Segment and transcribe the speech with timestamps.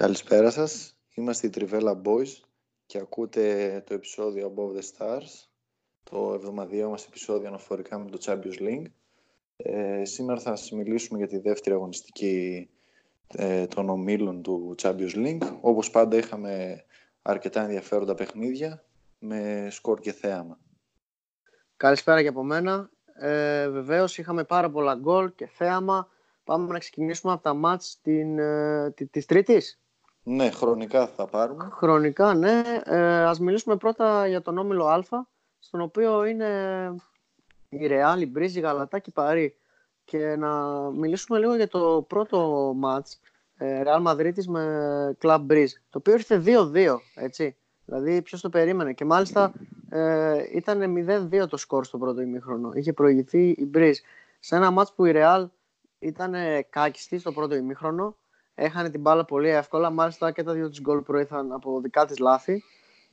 [0.00, 0.96] Καλησπέρα σας.
[1.14, 2.40] Είμαστε οι Trivella Boys
[2.86, 5.48] και ακούτε το επεισόδιο Above the Stars,
[6.02, 8.86] το εβδομαδιαίο μας επεισόδιο αναφορικά με το Champions League.
[9.56, 12.70] Ε, σήμερα θα σας μιλήσουμε για τη δεύτερη αγωνιστική
[13.26, 15.58] ε, των ομίλων του Champions League.
[15.60, 16.84] Όπως πάντα είχαμε
[17.22, 18.84] αρκετά ενδιαφέροντα παιχνίδια
[19.18, 20.58] με σκορ και θέαμα.
[21.76, 22.90] Καλησπέρα και από μένα.
[23.14, 26.08] Ε, βεβαίως είχαμε πάρα πολλά γκολ και θέαμα.
[26.44, 29.80] Πάμε να ξεκινήσουμε από τα μάτς την, ε, της Τρίτης.
[30.22, 31.68] Ναι, χρονικά θα πάρουμε.
[31.72, 32.62] Χρονικά, ναι.
[32.84, 35.02] Ε, ας μιλήσουμε πρώτα για τον Όμιλο Α,
[35.58, 36.48] στον οποίο είναι
[37.68, 39.56] η Ρεάλ, η Μπρίζη, η Γαλατά και η Παρή.
[40.04, 43.20] Και να μιλήσουμε λίγο για το πρώτο μάτς,
[43.56, 47.56] ε, Ρεάλ Μαδρίτης με Club Breeze, το οποίο ήρθε 2-2, έτσι.
[47.84, 48.92] Δηλαδή, ποιος το περίμενε.
[48.92, 49.52] Και μάλιστα
[49.88, 50.94] ε, ήταν
[51.32, 52.70] 0-2 το σκορ στο πρώτο ημίχρονο.
[52.74, 54.00] Είχε προηγηθεί η Breeze.
[54.40, 55.48] Σε ένα μάτς που η Ρεάλ
[55.98, 56.34] ήταν
[56.70, 58.16] κάκιστη στο πρώτο ημίχρονο
[58.60, 59.90] έχανε την μπάλα πολύ εύκολα.
[59.90, 62.62] Μάλιστα και τα δύο τη γκολ προήλθαν από δικά της λάθη.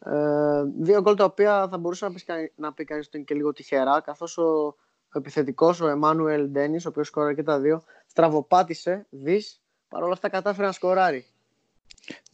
[0.05, 3.33] Ε, δύο γκολ τα οποία θα μπορούσε να πεις, να πει κανείς ότι είναι και
[3.33, 4.75] λίγο τυχερά, καθώς ο,
[5.13, 10.29] ο επιθετικός, ο Εμμάνουελ Ντένις, ο οποίος σκόραρε και τα δύο, στραβοπάτησε δις, παρόλα αυτά
[10.29, 11.25] κατάφερε να σκοράρει.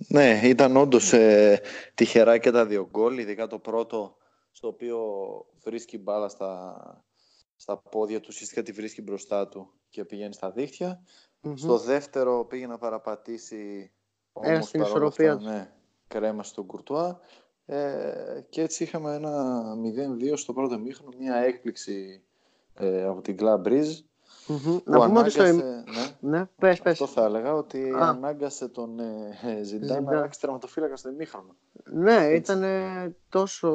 [0.08, 1.62] Ναι, ήταν όντως ε,
[1.94, 4.18] τυχερά και τα δύο γκολ, ειδικά το πρώτο,
[4.52, 5.00] στο οποίο
[5.64, 6.76] βρίσκει μπάλα στα,
[7.56, 11.02] στα πόδια του, ουσιαστικά τη βρίσκει μπροστά του και πηγαίνει στα δίχτυα.
[11.56, 13.92] Στο δεύτερο πήγε να παραπατήσει
[14.34, 15.72] όμως στην ισορροπία ναι,
[16.08, 17.20] κρέμα στον Κουρτουά
[17.66, 19.64] ε, και έτσι είχαμε ένα
[20.32, 22.24] 0-2 στο πρώτο μήχρονο, μια έκπληξη
[22.74, 23.92] ε, από την Club Breeze
[24.48, 24.82] mm-hmm.
[24.84, 25.44] Να πούμε ότι στο...
[25.44, 25.84] Ναι,
[26.20, 27.02] ναι, πες, πες.
[27.02, 28.08] Αυτό θα έλεγα ότι Α.
[28.10, 31.56] ανάγκασε τον ε, Ζιντάν να αλλάξει τερματοφύλακα στο ημίχρονο.
[31.84, 32.64] Ναι, ήταν
[33.30, 33.72] τόσο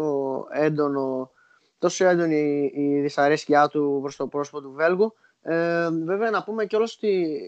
[0.51, 1.31] έντονο
[1.79, 5.15] τόσο έντονη η δυσαρέσκειά του προς το πρόσωπο του Βέλγου
[5.49, 7.41] ε, βέβαια να πούμε κιόλας ότι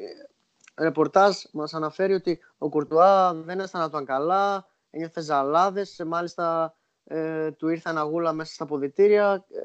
[0.77, 7.93] ρεπορτάζ μας αναφέρει ότι ο Κουρτουά δεν αισθανόταν καλά, ένιωθε ζαλάδες, μάλιστα ε, του ήρθε
[7.95, 9.45] αγούλα μέσα στα ποδητήρια.
[9.51, 9.59] Ε,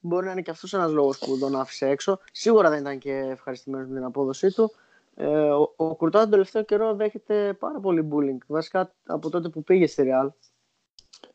[0.00, 2.18] μπορεί να είναι και αυτός ένας λόγος που τον άφησε έξω.
[2.32, 4.72] Σίγουρα δεν ήταν και ευχαριστημένος με την απόδοσή του.
[5.14, 9.62] Ε, ο, ο Κουρτουά τον τελευταίο καιρό δέχεται πάρα πολύ bullying, βασικά από τότε που
[9.62, 10.30] πήγε στη Ρεάλ.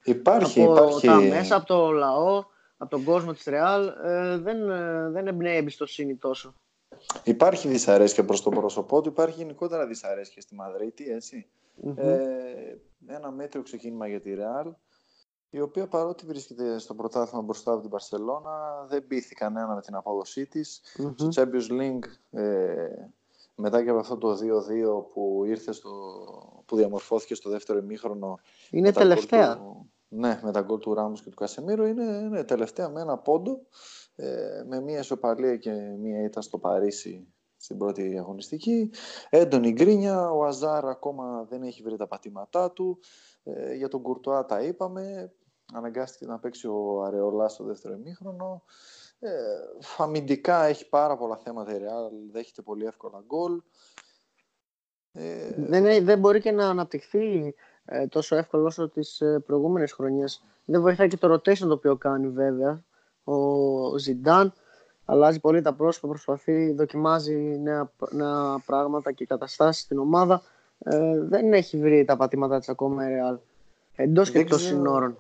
[0.04, 1.08] Υπάρχει, από υπάρχει.
[1.08, 2.44] τα μέσα, από το λαό
[2.78, 6.54] από τον κόσμο της Ρεάλ ε, δεν, ε, δεν εμπνέει εμπιστοσύνη τόσο.
[7.24, 11.06] Υπάρχει δυσαρέσκεια προς το πρόσωπό του, υπάρχει γενικότερα δυσαρέσκεια στη Μαδρίτη,
[11.96, 12.78] Ε,
[13.08, 14.74] ένα μέτριο ξεκίνημα για τη Ρεάλ,
[15.50, 19.96] η οποία παρότι βρίσκεται στο πρωτάθλημα μπροστά από την Παρσελώνα, δεν πείθη κανένα με την
[19.96, 20.82] απόδοσή της.
[20.98, 21.14] Mm-hmm.
[21.18, 22.88] Στο Champions League, ε,
[23.56, 25.92] μετά και από αυτό το 2-2 που ήρθε στο,
[26.66, 28.40] που διαμορφώθηκε στο δεύτερο ημίχρονο.
[28.70, 29.60] Είναι τελευταία.
[30.16, 33.62] Ναι, με τα γκολ του Ράμους και του Κασεμίρου είναι, είναι τελευταία με ένα πόντο
[34.16, 37.28] ε, με μία ισοπαλία και μία ήττα στο Παρίσι
[37.58, 38.92] στην πρώτη αγωνιστική.
[39.30, 43.00] Έντονη γκρίνια, ο Αζάρ ακόμα δεν έχει βρει τα πατήματά του.
[43.44, 45.34] Ε, για τον Κουρτουά τα είπαμε,
[45.74, 48.64] αναγκάστηκε να παίξει ο Αρεολά στο δεύτερο ημίχρονο.
[49.20, 49.32] Ε,
[49.98, 53.62] αμυντικά έχει πάρα πολλά θέματα η Real, δέχεται πολύ εύκολα γκολ.
[55.12, 57.56] Ε, δεν, δεν μπορεί και να αναπτυχθεί
[57.86, 60.44] ε, τόσο εύκολο όσο τις ε, προηγούμενες χρονιές.
[60.66, 62.84] Δεν βοηθάει και το rotation το οποίο κάνει βέβαια.
[63.24, 64.54] Ο Ζιντάν
[65.06, 70.42] αλλάζει πολύ τα πρόσωπα, προσπαθεί, δοκιμάζει νέα, νέα πράγματα και καταστάσεις στην ομάδα.
[70.80, 73.38] Ε, δεν έχει βρει τα πατήματά της ακόμα η Real.
[73.96, 75.18] Εντός και εκτός συνόρων.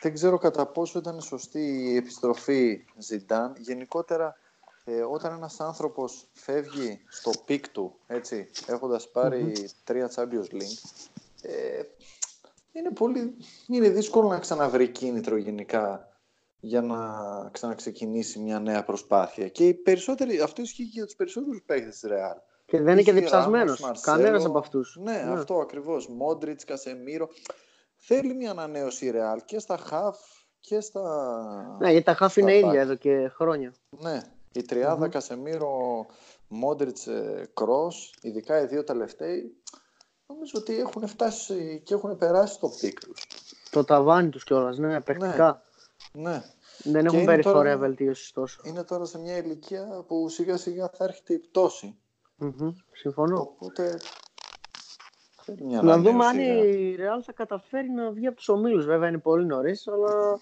[0.00, 3.52] Δεν ξέρω κατά πόσο ήταν σωστή η επιστροφή Ζιντάν.
[3.58, 4.36] Γενικότερα,
[4.84, 9.10] ε, όταν ένας άνθρωπος φεύγει στο peak του, έτσι, έχοντας
[9.84, 10.78] τρία Champions League,
[11.44, 11.82] ε,
[12.72, 16.08] είναι, πολύ, είναι δύσκολο να ξαναβρει κίνητρο γενικά
[16.60, 16.98] για να
[17.52, 19.48] ξαναξεκινήσει μια νέα προσπάθεια.
[19.48, 22.36] Και οι περισσότεροι, αυτό ισχύει και για τους περισσότερους παίκτες της Real.
[22.66, 24.00] Και δεν είναι και διψασμένος.
[24.00, 24.96] Κανένας από αυτούς.
[25.02, 26.08] Ναι, ναι, αυτό ακριβώς.
[26.08, 27.28] Μόντριτς, Κασεμίρο.
[27.96, 30.18] Θέλει μια ανανέωση η Real και στα χαφ
[30.60, 31.76] και στα...
[31.80, 33.74] Ναι, γιατί τα χαφ είναι ίδια εδώ και χρόνια.
[33.90, 34.20] Ναι,
[34.52, 35.10] η τριάδα mm-hmm.
[35.10, 36.06] Κασεμίρο,
[36.48, 39.62] Μόντριτς, ε, Κρός, ειδικά οι δύο τελευταίοι,
[40.26, 42.98] νομίζω ότι έχουν φτάσει και έχουν περάσει το peak
[43.70, 45.62] Το ταβάνι τους κιόλας, ναι, παιχτικά.
[46.12, 46.30] Ναι.
[46.30, 46.42] ναι.
[46.82, 48.60] Δεν έχουν περιθώρια βελτίωσης τόσο.
[48.64, 51.98] Είναι τώρα σε μια ηλικία που σιγά σιγά θα έρχεται η πτώση.
[52.40, 53.40] Mm-hmm, συμφωνώ.
[53.40, 53.98] Οπότε
[55.62, 58.84] μια να δούμε αν η Real θα καταφέρει να βγει από τους ομίλους.
[58.84, 60.38] Βέβαια είναι πολύ νωρίς, αλλά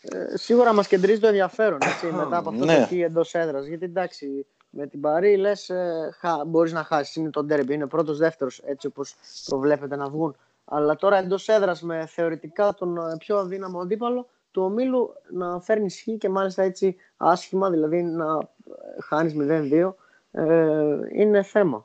[0.00, 2.86] ε, σίγουρα μας κεντρίζει το ενδιαφέρον έτσι, μετά από αυτό ναι.
[2.90, 3.66] το εντός έδρας.
[3.66, 4.46] Γιατί εντάξει,
[4.78, 6.10] με την Παρή λες, ε,
[6.46, 7.16] μπορείς να χάσεις.
[7.16, 9.14] Είναι το ντέρμπι, είναι πρώτος δεύτερος έτσι όπως
[9.46, 10.36] προβλέπεται να βγουν.
[10.64, 15.96] Αλλά τώρα εντός έδρας με θεωρητικά τον ε, πιο αδύναμο αντίπαλο του ομίλου να φέρνεις
[15.96, 19.94] ισχύ και μάλιστα έτσι άσχημα, δηλαδή να ε, χάνεις 0-2,
[20.30, 21.84] ε, είναι θέμα.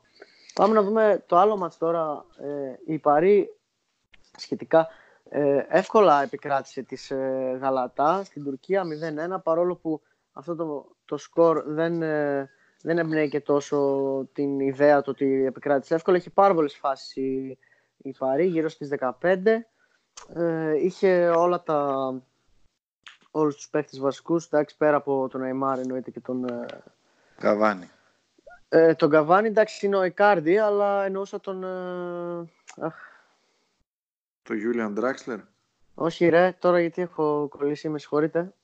[0.54, 2.24] Πάμε να δούμε το άλλο μάτς τώρα.
[2.38, 3.56] Ε, η Παρή
[4.36, 4.88] σχετικά
[5.28, 8.82] ε, εύκολα επικράτησε της ε, Γαλατά στην Τουρκία
[9.36, 10.00] 0-1 παρόλο που
[10.32, 12.50] αυτό το, το σκορ δεν, ε,
[12.84, 13.78] δεν εμπνέει και τόσο
[14.32, 16.16] την ιδέα του ότι επικράτησε εύκολα.
[16.16, 17.58] Έχει πάρα πολλές φάσεις η,
[17.96, 18.88] η Παρή, γύρω στις
[19.20, 19.44] 15.
[20.34, 22.12] Ε, είχε όλα τα,
[23.30, 26.44] όλους τους παίχτες βασικούς, εντάξει, πέρα από τον Αϊμάρ εννοείται και τον...
[26.44, 26.66] Ε,
[27.38, 27.90] Καβάνη.
[28.68, 31.64] Ε, τον Καβάνη, εντάξει, είναι ο Εκάρντι, αλλά εννοούσα τον...
[31.64, 32.94] Ε, αχ,
[34.42, 35.38] Το Γιούλιαν Ντράξλερ.
[35.94, 38.54] όχι ρε, τώρα γιατί έχω κολλήσει, με συγχωρείτε.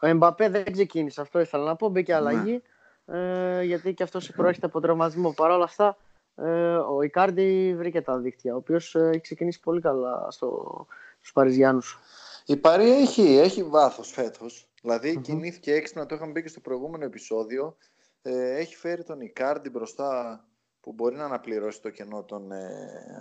[0.00, 2.62] Ο Εμπαπέ δεν ξεκίνησε, αυτό ήθελα να πω, μπήκε αλλαγή,
[3.06, 5.32] ε, γιατί και αυτός προέρχεται από τραυματισμό.
[5.32, 5.96] Παρ' όλα αυτά,
[6.34, 10.86] ε, ο Ικάρντι βρήκε τα δίκτυα, ο οποίος ε, έχει ξεκινήσει πολύ καλά στο,
[11.16, 11.98] στους Παριζιάνους.
[12.46, 14.68] Η Παρή έχει, έχει βάθος φέτος.
[14.82, 15.20] Δηλαδή Μμμ.
[15.20, 17.76] κινήθηκε έξυπνα, το είχαμε πει και στο προηγούμενο επεισόδιο.
[18.22, 20.40] Ε, έχει φέρει τον Ικάρντι μπροστά
[20.80, 22.68] που μπορεί να αναπληρώσει το κενό των ε,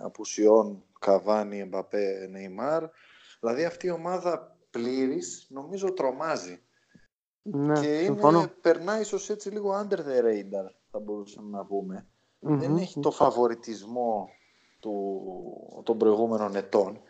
[0.04, 2.84] απουσιών Καβάνη, Εμπαπέ, Νεϊμάρ.
[3.40, 6.62] Δηλαδή αυτή η ομάδα πλήρης νομίζω τρομάζει.
[7.44, 8.46] Ναι, και είναι, συμφωνώ.
[8.62, 12.08] περνάει ίσως έτσι λίγο under the radar θα μπορούσαμε να πούμε.
[12.40, 12.60] Μμμ.
[12.60, 14.30] Δεν έχει το φαβοριτισμό
[14.80, 15.22] του,
[15.84, 17.02] των προηγούμενων ετών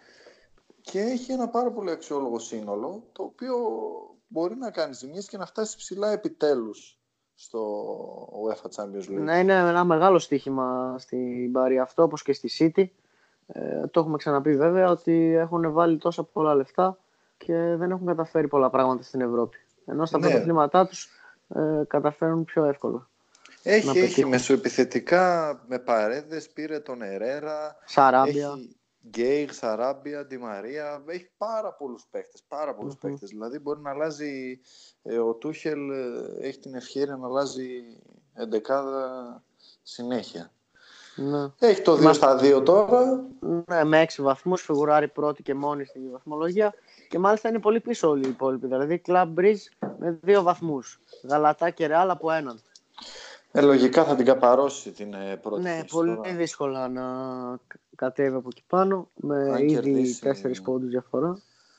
[0.82, 3.56] και έχει ένα πάρα πολύ αξιόλογο σύνολο το οποίο
[4.28, 6.98] μπορεί να κάνει ζημιές και να φτάσει ψηλά επιτέλους
[7.36, 7.62] στο
[8.48, 9.22] UEFA Champions League.
[9.22, 12.86] Ναι, είναι ένα μεγάλο στοίχημα στην Πάρη αυτό, όπως και στη City.
[13.48, 16.98] Ε, το έχουμε ξαναπεί βέβαια ότι έχουν βάλει τόσα πολλά λεφτά
[17.38, 19.58] και δεν έχουν καταφέρει πολλά πράγματα στην Ευρώπη.
[19.86, 20.28] Ενώ στα Ναι.
[20.28, 21.10] πρωταθλήματά τους
[21.56, 23.08] ε, καταφέρουν πιο εύκολα.
[23.64, 24.30] να Έχει, έχει πετύχουν.
[24.30, 28.54] μεσοεπιθετικά με παρέδες, πήρε τον Ερέρα, Σαράμπια.
[28.58, 28.76] έχει
[29.10, 33.10] Γκέιγ, Σαράμπια, Ντι Μαρία, έχει πάρα πολλούς παίχτες, πάρα πολλούς Μμμ.
[33.10, 33.30] παίχτες.
[33.30, 34.60] Δηλαδή μπορεί να αλλάζει,
[35.04, 37.68] ε, ο Τούχελ ε, έχει την ευκαιρία να αλλάζει
[38.34, 39.44] εντεκάδα
[39.84, 40.52] συνέχεια.
[41.16, 41.48] Ναι.
[41.60, 43.24] Έχει το 2 Μα- στα 2 τώρα,
[43.68, 46.74] ναι, με έξι βαθμούς, φιγουράρει πρώτη και μόνη στη βαθμολογία
[47.14, 48.68] και μάλιστα είναι πολύ πίσω όλοι οι υπόλοιποι.
[48.68, 51.00] Δηλαδή Club Bridge με δύο βαθμούς.
[51.30, 52.60] Γαλατά και Ρεάλ από έναν.
[53.52, 56.34] ε, λογικά θα την καπαρώσει την ε, πρώτη Ναι, θέση πολύ τώρα.
[56.36, 57.02] δύσκολα να
[57.68, 61.38] κα- κατέβει από εκεί πάνω με Αν ήδη κερδίσει- τέσσερις πόντους διαφορά.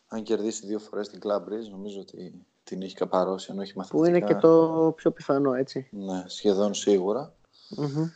[0.09, 2.33] Αν κερδίσει δύο φορές την Club Breeze, νομίζω ότι
[2.65, 4.17] την έχει καπαρώσει, αν όχι Που μαθηματικά.
[4.17, 5.89] είναι και το πιο πιθανό, έτσι.
[5.91, 7.33] Ναι, σχεδόν σίγουρα.
[7.69, 8.09] Μμμ.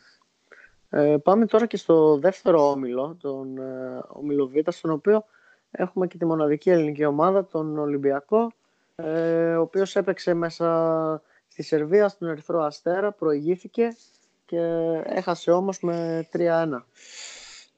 [0.91, 5.25] Ε, πάμε τώρα και στο δεύτερο όμιλο, τον ε, όμιλο Β, στον οποίο
[5.71, 8.53] έχουμε και τη μοναδική ελληνική ομάδα, τον Ολυμπιακό,
[8.95, 13.97] ε, ο οποίος έπαιξε μέσα στη Σερβία, στον Ερυθρό Αστέρα, προηγήθηκε
[14.45, 14.61] και
[15.05, 16.87] έχασε όμως με 3-1.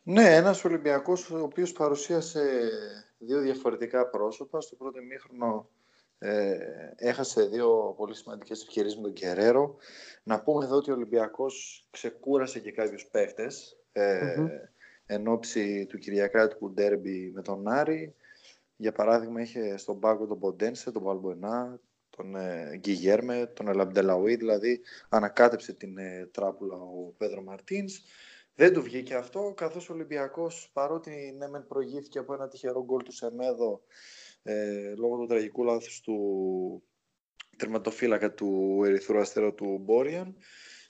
[0.03, 2.71] Ναι, ένας Ολυμπιακός ο οποίος παρουσίασε
[3.19, 4.61] δύο διαφορετικά πρόσωπα.
[4.61, 5.69] Στο πρώτο ημίχρονο
[6.19, 6.57] ε,
[6.97, 9.77] έχασε δύο πολύ σημαντικές ευκαιρίες με τον Κεραίρο.
[10.23, 14.49] Να πούμε εδώ ότι ο Ολυμπιακός ξεκούρασε και κάποιους παίχτες ε, Μμμ.
[15.13, 18.15] Εν ώψη του Κυριακάτικου ντέρμπι με τον Άρη.
[18.77, 21.81] Για παράδειγμα είχε στον πάγκο τον Ποντένσε, τον Παλμποενά,
[22.11, 28.01] τον ε, Γκυγέρμε, τον Ελαμπντελαουί, δηλαδή ανακάτεψε την ε, τράπουλα ο Πέδρο Μαρτίνς.
[28.55, 33.03] Δεν του βγήκε αυτό, καθώς ο Ολυμπιακός, παρότι ναι μεν προηγήθηκε από ένα τυχερό γκολ
[33.03, 33.83] του Σεμέδο
[34.43, 36.83] ε, λόγω του τραγικού λάθους του
[37.57, 40.37] τερματοφύλακα του Ερυθρού Αστέρα του Μπόριαν,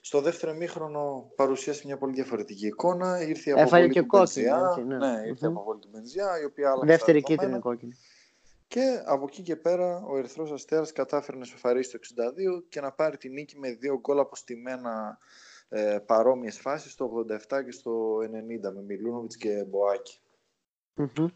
[0.03, 3.21] στο δεύτερο ημίχρονο παρουσίασε μια πολύ διαφορετική εικόνα.
[3.21, 4.67] Ήρθε η Έφαγε αποβολή και του κόκκινη, Μπενζιά.
[4.69, 4.97] έτσι, ναι.
[4.97, 5.27] ναι.
[5.27, 5.57] ήρθε η Μμμ.
[5.57, 7.57] αποβολή του Μπενζιά, η οποία άλλαξε Δεύτερη τα δεδομένα.
[7.57, 7.95] κίτρινη κόκκινη.
[8.67, 12.91] Και από εκεί και πέρα ο Ερυθρός Αστέρας κατάφερε να σοφαρίσει το 62 και να
[12.91, 15.17] πάρει τη νίκη με δύο γκολ αποστημένα
[15.69, 18.25] ε, παρόμοιες φάσεις στο 87 και στο 90
[18.73, 20.19] με Μιλούνοβιτς και Μποάκη.
[20.93, 21.27] Μμμ.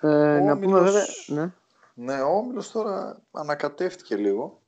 [0.00, 1.04] Ε, να πούμε Όμιλος- βέβαια.
[1.26, 1.52] Ναι.
[1.94, 4.61] Ναι, ο Όμιλος τώρα ανακατεύτηκε λίγο.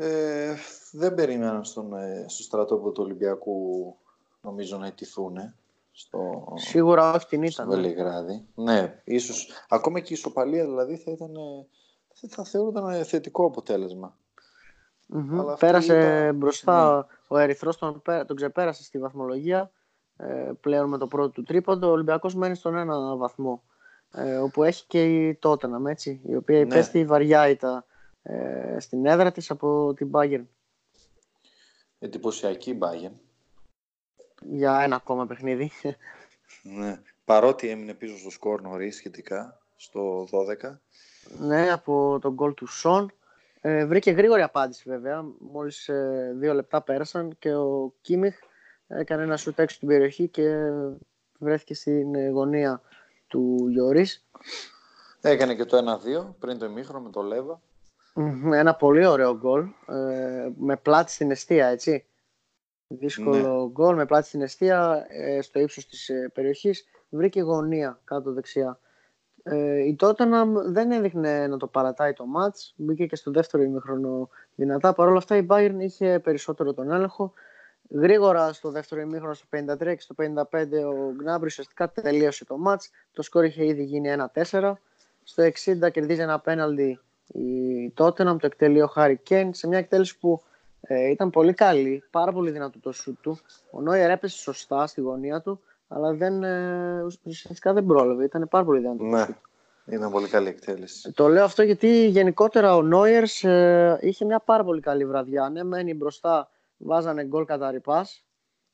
[0.00, 0.54] Ε,
[0.92, 3.96] δεν περίμεναν στον, ε, στο στρατόπεδο του Ολυμπιακού
[4.40, 5.36] νομίζω να ετηθούν
[5.90, 7.68] στο, Σίγουρα όχι την στο ήταν.
[7.76, 7.82] ναι.
[7.82, 8.46] Βελιγράδι.
[8.54, 11.66] Ναι, ίσως ακόμα και η ισοπαλία δηλαδή θα ήταν ε,
[12.14, 14.16] θα- θα θεωρούταν ε, θετικό αποτέλεσμα.
[15.06, 15.40] Μμμ.
[15.40, 19.70] Αλλά αυτή Πέρασε ήταν- μπροστά ο Ερυθρός, τον, πέ- τον ξεπέρασε στη βαθμολογία
[20.16, 21.88] ε, πλέον με το πρώτο του τρίποντο.
[21.88, 23.62] Ο Ολυμπιακός μένει στον ένα βαθμό,
[24.12, 26.62] ε, όπου έχει και η Τότεναμ, έτσι, η οποία Ναι.
[26.62, 27.84] υπέστη βαριά ήττα
[28.28, 30.44] ε, στην έδρα της από την Bayern
[31.98, 33.12] Εντυπωσιακή Bayern.
[34.42, 35.70] για ένα ακόμα παιχνίδι.
[36.62, 37.00] Ναι.
[37.24, 40.28] Παρότι έμεινε πίσω στο σκορ νωρίς σχετικά, στο
[40.62, 40.78] 12.
[41.38, 43.12] ναι, από τον γκολ του Σον.
[43.60, 45.24] Ε, βρήκε γρήγορη απάντηση βέβαια.
[45.38, 48.38] Μόλις ε, δύο λεπτά πέρασαν και ο Κίμιχ
[48.86, 50.70] έκανε ένα σουτ έξω στην περιοχή και
[51.38, 52.82] βρέθηκε στην ε, γωνία
[53.26, 54.26] του Γιωρίς.
[55.20, 57.60] Έκανε και το 1-2 πριν το ημίχρονο με το Λέβα.
[58.20, 59.66] Μμμ, Ένα πολύ ωραίο γκολ.
[59.88, 62.06] Ε, με πλάτη στην αιστεία, έτσι.
[62.86, 63.70] Δύσκολο ναι.
[63.70, 66.84] γκολ με πλάτη στην αιστεία ε, στο ύψος της ε, περιοχής.
[67.08, 68.80] Βρήκε γωνία κάτω δεξιά.
[69.42, 72.74] Ε, η Tottenham δεν έδειχνε να το παρατάει το μάτς.
[72.76, 74.92] Μπήκε και στο δεύτερο ημίχρονο δυνατά.
[74.92, 77.32] Παρ' όλα αυτά η Bayern είχε περισσότερο τον έλεγχο.
[77.90, 80.34] Γρήγορα στο δεύτερο ημίχρονο στο 53 και στο 55
[80.72, 82.90] ο Gnabry ουσιαστικά τελείωσε το μάτς.
[83.12, 84.14] Το σκορ είχε ήδη γίνει
[84.50, 84.72] 1-4.
[85.22, 87.00] Στο 60 κερδίζει ένα πέναλτι
[87.32, 90.42] η Tottenham, το εκτελεί ο Harry Kane σε μια εκτέλεση που
[90.80, 93.38] ε, ήταν πολύ καλή, πάρα πολύ δυνατό το σουτ του.
[93.70, 98.24] Ο Νόιερ έπεσε σωστά στη γωνία του, αλλά δεν, ε, ουσιαστικά δεν πρόλαβε.
[98.24, 99.04] Ήταν πάρα πολύ δυνατό.
[99.04, 99.26] Ναι,
[99.86, 101.12] ήταν πολύ καλή εκτέλεση.
[101.12, 105.48] Το λέω αυτό γιατί γενικότερα ο Νόιερ ε, είχε μια πάρα πολύ καλή βραδιά.
[105.48, 108.24] Ναι, μένει μπροστά, βάζανε γκολ κατά ρηπάς,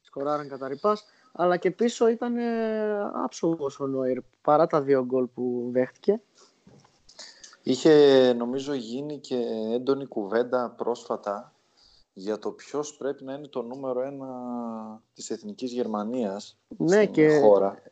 [0.00, 2.42] σκοράραν κατά ρηπάς, αλλά και πίσω ήταν ε,
[3.24, 6.20] άψογος ο Νόιερ παρά τα δύο γκολ που δέχτηκε.
[7.66, 9.36] Είχε νομίζω γίνει και
[9.72, 11.52] έντονη κουβέντα πρόσφατα
[12.12, 14.28] για το ποιος πρέπει να είναι το νούμερο ένα
[15.14, 17.82] της εθνικής Γερμανίας ναι, στην και χώρα.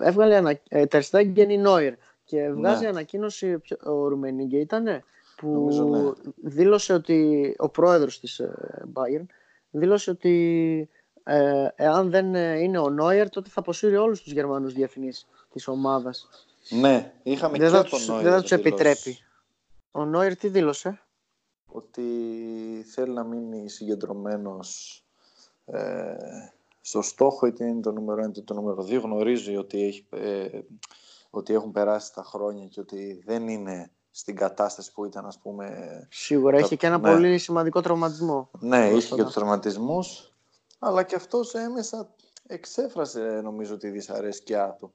[0.00, 0.60] Έβγαλε ανα...
[0.68, 2.88] ε, Τερστέγγεν η Νόιρ και βγάζει ναι.
[2.88, 5.04] ανακοίνωση ο Ρουμενίγκε ήτανε
[5.36, 6.30] που ναι.
[6.50, 8.52] δήλωσε ότι ο πρόεδρος της ε,
[8.94, 9.26] Bayern
[9.70, 10.88] δήλωσε ότι
[11.24, 16.28] ε, εάν δεν είναι ο Νόιερ τότε θα αποσύρει όλους τους Γερμανούς διεθνείς της ομάδας.
[16.68, 18.22] Ναι, είχαμε δεν και τον Νόιερ.
[18.22, 19.18] Δεν θα τους επιτρέπει.
[19.90, 21.00] Ο Νόιερ τι δήλωσε;
[21.66, 22.02] ότι
[22.92, 25.02] θέλει να μείνει συγκεντρωμένος
[25.64, 26.16] ε,
[26.80, 30.48] στο στόχο είτε είναι το νούμερο 1 είτε το νούμερο 2 γνωρίζει ότι, έχει, ε,
[31.30, 36.06] ότι έχουν περάσει τα χρόνια και ότι δεν είναι στην κατάσταση που ήταν ας πούμε
[36.10, 37.12] Σίγουρα έχει και ένα ναι.
[37.12, 40.32] πολύ σημαντικό τραυματισμό Ναι, είχε και τους τραυματισμούς
[40.78, 42.14] αλλά και αυτός έμεσα
[42.46, 44.94] εξέφρασε νομίζω τη δυσαρέσκειά του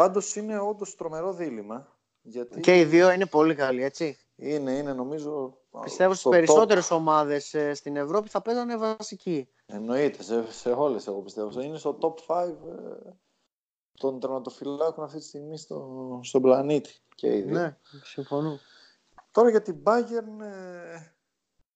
[0.00, 2.60] Πάντως είναι όντως τρομερό δίλημα γιατί...
[2.60, 4.18] Και οι δύο είναι πολύ καλοί, έτσι.
[4.36, 5.58] Είναι, είναι νομίζω.
[5.82, 6.96] Πιστεύω στις περισσότερες top...
[6.96, 9.48] ομάδες ε, στην Ευρώπη θα παίζανε βασικοί.
[9.66, 11.60] Εννοείται, σε, σε όλες εγώ πιστεύω.
[11.60, 12.52] Είναι στο top 5 ε,
[13.92, 16.94] των τερματοφυλάκων αυτή τη στιγμή στο, στον πλανήτη.
[17.14, 18.58] Και οι Ναι, συμφωνώ.
[19.30, 21.12] Τώρα για την Bayern ε,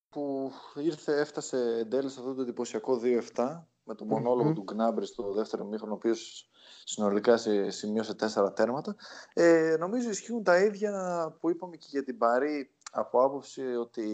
[0.08, 3.00] που ήρθε, έφτασε εν τέλει σε αυτό το εντυπωσιακό
[3.34, 4.54] 2-7 με τον μονόλογο mm-hmm.
[4.54, 6.50] του Γκνάμπρι στο δεύτερο μήχρονο, ο οποίος
[6.84, 7.36] συνολικά
[7.68, 8.96] σημείωσε τέσσερα τέρματα.
[9.32, 14.08] Ε, νομίζω ισχύουν τα ίδια που είπαμε και για την Παρή από άποψη ότι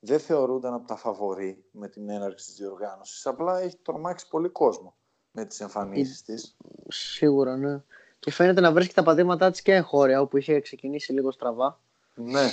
[0.00, 3.26] δεν θεωρούνταν από τα φαβορή με την έναρξη της διοργάνωσης.
[3.26, 4.94] Απλά έχει τρομάξει πολύ κόσμο
[5.30, 6.56] με τις εμφανίσεις της.
[6.88, 7.82] Σίγουρα, ναι.
[8.18, 11.80] Και φαίνεται να βρίσκει τα πατήματά της και εγχώρια, όπου είχε ξεκινήσει λίγο στραβά.
[12.14, 12.50] Ναι.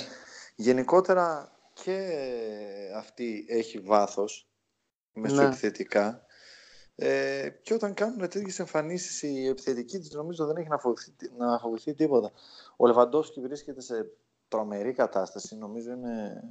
[0.56, 2.18] Γενικότερα και
[2.96, 4.48] αυτή έχει βάθος
[5.18, 6.04] μεσοεπιθετικά.
[6.04, 6.18] Ναι.
[7.00, 10.68] Ε, και όταν κάνουν τέτοιες εμφανίσεις, η επιθετική τη νομίζω δεν έχει
[11.38, 12.30] να φοβηθεί, τίποτα.
[12.76, 14.10] Ο Λεβαντόφσκι βρίσκεται σε
[14.48, 15.56] τρομερή κατάσταση.
[15.56, 16.42] Νομίζω είναι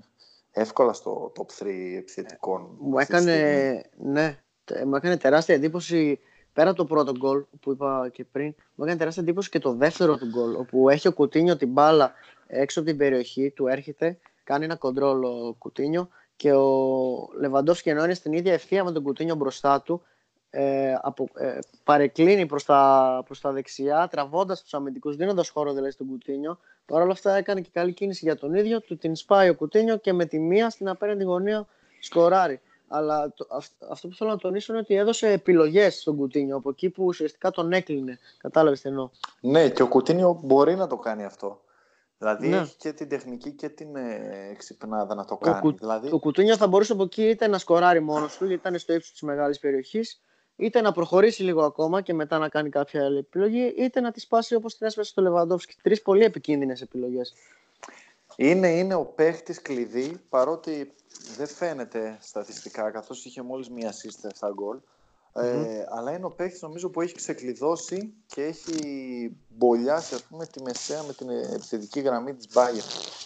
[0.52, 2.78] εύκολα στο top 3 επιθετικών.
[2.80, 4.40] Μου έκανε, ναι,
[4.86, 6.20] μου έκανε τεράστια εντύπωση
[6.54, 8.56] πέρα από το πρώτο γκολ που είπα και πριν.
[8.76, 10.56] Μου έκανε τεράστια εντύπωση και το δεύτερο του γκολ.
[10.56, 12.14] Όπου έχει ο Κουτίνιο την μπάλα
[12.48, 18.04] έξω από την περιοχή, του έρχεται, κάνει ένα κοντρόλ ο Κουτίνιο και ο Λεβαντόφσκι ενώ
[18.04, 20.02] είναι στην ίδια ευθεία με τον Κουτίνιο μπροστά του
[20.50, 25.92] ε, απο, ε, παρεκκλίνει προς τα, προς τα δεξιά, τραβώντας τους αμυντικούς, δίνοντας χώρο δηλαδή
[25.92, 26.60] στον Κουτίνιο.
[26.86, 29.98] Παρ' όλα αυτά έκανε και καλή κίνηση για τον ίδιο, του την σπάει ο Κουτίνιο
[29.98, 31.68] και με τη μία στην απέναντι γωνία
[32.00, 32.62] σκοράρει.
[32.88, 33.48] Αλλά το,
[33.90, 37.52] αυτό που θέλω να τονίσω είναι ότι έδωσε επιλογές στον Κουτίνιο από εκεί που ουσιαστικά
[37.52, 38.20] τον έκλεινε.
[38.38, 41.62] Κατάλαβες τι εννοώ; Ναι, και ο Κουτίνιο μπορεί να το κάνει αυτό.
[42.18, 42.58] Δηλαδή ναι.
[42.58, 45.68] έχει και την τεχνική και την ε, ξυπνάδα να το κάνει.
[45.68, 46.10] Ο, δηλαδή...
[46.12, 49.12] ο Κουτίνιο θα μπορούσε από εκεί είτε να σκοράρει μόνος του, γιατί ήταν στο ύψος
[49.12, 50.22] της μεγάλης περιοχής,
[50.56, 54.20] είτε να προχωρήσει λίγο ακόμα και μετά να κάνει κάποια άλλη επιλογή, είτε να τη
[54.20, 55.76] σπάσει όπως την έσπασε στο Λεβαντόφσκι.
[55.82, 57.34] Τρεις πολύ επικίνδυνες επιλογές.
[58.36, 60.94] Είναι, είναι ο παίχτης κλειδί, παρότι
[61.38, 64.78] δεν φαίνεται στατιστικά, καθώς είχε μόλις μία σύστα 7 γκολ.
[65.38, 68.78] Ε, αλλά είναι ο παίχτη νομίζω που έχει ξεκλειδώσει και έχει
[69.48, 72.84] μπολιάσει ας πούμε, τη μεσαία με την επιθετική γραμμή της Μπάγερ.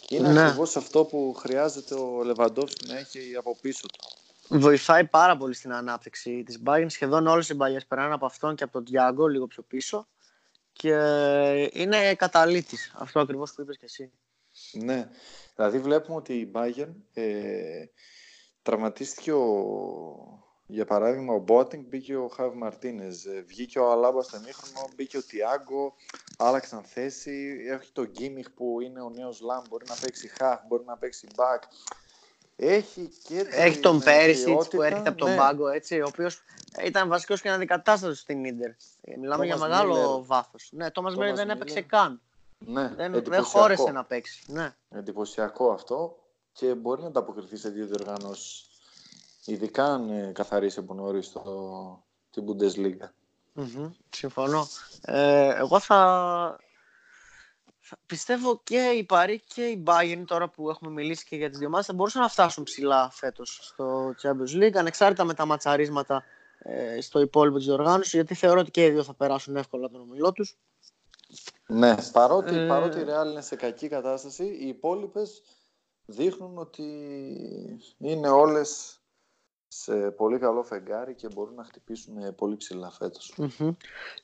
[0.09, 0.41] Είναι ναι.
[0.41, 3.87] ακριβώς αυτό που χρειάζεται ο Λεβαντόφσκι να έχει από πίσω
[4.51, 6.85] του βοηθάει πάρα πολύ στην ανάπτυξη της Bayern.
[6.87, 10.07] Σχεδόν όλες οι μπαλιές περνάνε από αυτόν και από τον Diago λίγο πιο πίσω
[10.73, 10.93] και
[11.73, 12.93] είναι καταλήτης.
[12.97, 14.11] Αυτό ακριβώς που είπες και εσύ.
[14.71, 15.09] Ναι,
[15.55, 17.85] δηλαδή βλέπουμε ότι η Bayern ε,
[18.61, 20.40] τραυματίστηκε ο,
[20.71, 25.17] για παράδειγμα ο Μπότινγκ, μπήκε ο Χαβ Μαρτίνez, ε, βγήκε ο Αλάμπα στο εμίχρονο, μπήκε
[25.17, 25.93] ο Τιάγκο,
[26.37, 30.83] άλλαξαν θέση, έχει τον Γκίμιχ που είναι ο νέος Λαμ, μπορεί να παίξει Χαφ, μπορεί
[30.85, 31.63] να παίξει Μπακ.
[32.55, 35.35] Έχει, και Έχει τον Πέρισιτ που έρχεται από τον ναι.
[35.35, 36.43] πάγκο, έτσι, ο οποίος
[36.85, 38.71] ήταν βασικός και αναδικατάστατος στην ντερ.
[39.19, 40.69] Μιλάμε για μεγάλο βάθος.
[40.71, 42.21] Ναι, Τόμας Μέρι δεν έπαιξε καν.
[42.57, 44.43] Ναι, δεν, δεν χώρεσε να παίξει.
[44.47, 44.75] Ναι.
[44.89, 46.17] Εντυπωσιακό αυτό
[46.51, 48.70] και μπορεί να ανταποκριθεί σε δύο διοργανώσεις.
[49.45, 53.10] Ειδικά αν ε, καθαρίσει από νωρίς το, την Bundesliga.
[53.55, 54.67] mm Συμφωνώ.
[55.01, 56.60] Ε, εγώ θα,
[58.05, 61.67] πιστεύω και η Παρή και η Bayern τώρα που έχουμε μιλήσει και για τις δύο
[61.67, 66.24] ομάδες θα μπορούσαν να φτάσουν ψηλά φέτος στο Champions League ανεξάρτητα με τα ματσαρίσματα
[66.60, 70.01] ε, στο υπόλοιπο της οργάνωσης γιατί θεωρώ ότι και οι δύο θα περάσουν εύκολα τον
[70.01, 70.57] ομιλό τους.
[71.67, 72.67] Ναι, παρότι, ε...
[72.67, 75.41] παρότι η Real είναι σε κακή κατάσταση οι υπόλοιπες
[76.05, 76.83] δείχνουν ότι
[77.98, 79.00] είναι όλες
[79.73, 82.91] σε πολύ καλό φεγγάρι και μπορούν να χτυπήσουν πολύ ψηλά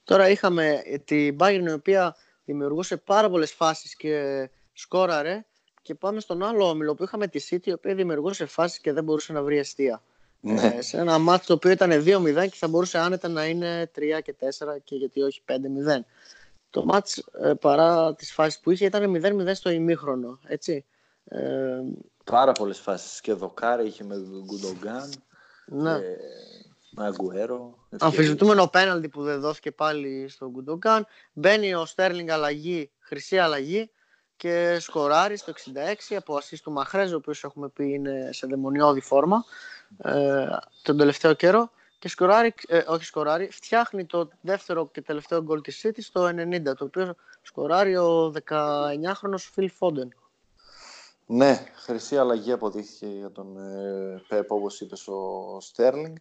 [0.04, 5.46] Τώρα είχαμε την Bayern η οποία δημιουργούσε πάρα πολλές φάσεις και σκόραρε
[5.82, 9.04] και πάμε στον άλλο όμιλο που είχαμε τη City η οποία δημιουργούσε φάσεις και δεν
[9.04, 10.01] μπορούσε να βρει αιστεία.
[10.39, 10.62] Ναι.
[10.62, 14.22] Ε, σε ένα μάτι το οποίο ήταν 2-0 και θα μπορούσε άνετα να είναι 3
[14.24, 14.48] και 4
[14.84, 15.54] και γιατί όχι 5-0.
[16.70, 20.86] Το μάτς ε, παρά τις φάσεις που είχε ήταν 0-0 στο ημίχρονο, έτσι.
[21.25, 21.80] Ε,
[22.24, 25.10] πάρα πολλές φάσεις και δοκάρι είχε με τον Γκουντογκάν.
[25.68, 26.00] Ναι.
[26.00, 26.16] Και
[26.96, 27.78] Αγκουέρο.
[28.00, 31.08] Αμφισβητούμενο πέναλτι που δεν δόθηκε πάλι στον Κουντογκάν.
[31.34, 33.92] Μπαίνει ο Στέρλινγκ αλλαγή, χρυσή αλλαγή
[34.38, 35.54] και σκοράρει στο
[36.12, 39.46] 66 από ασίστ του Μαχρέζ, ο οποίος έχουμε πει είναι σε δαιμονιώδη φόρμα
[39.98, 40.48] ε,
[40.82, 41.72] τον τελευταίο καιρό.
[42.00, 46.62] Και σκοράρει, ε, όχι σκοράρει, φτιάχνει το δεύτερο και τελευταίο γκολ της City στο 90,
[46.64, 50.14] το οποίο σκοράρει ο 19χρονος Φιλ Φόντεν.
[51.30, 56.16] Ναι, χρυσή αλλαγή αποδείχθηκε για τον ε, Πέπ, όπως είπες ο Στέρλινγκ.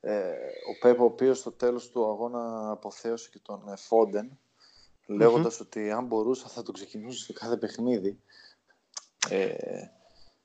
[0.00, 0.30] Ε,
[0.70, 4.38] ο Πέπ ο οποίος στο τέλος του αγώνα αποθέωσε και τον ε, Φόντεν
[5.06, 8.20] λέγοντας ότι αν μπορούσα θα το ξεκινούσε σε κάθε παιχνίδι
[9.28, 9.56] ε,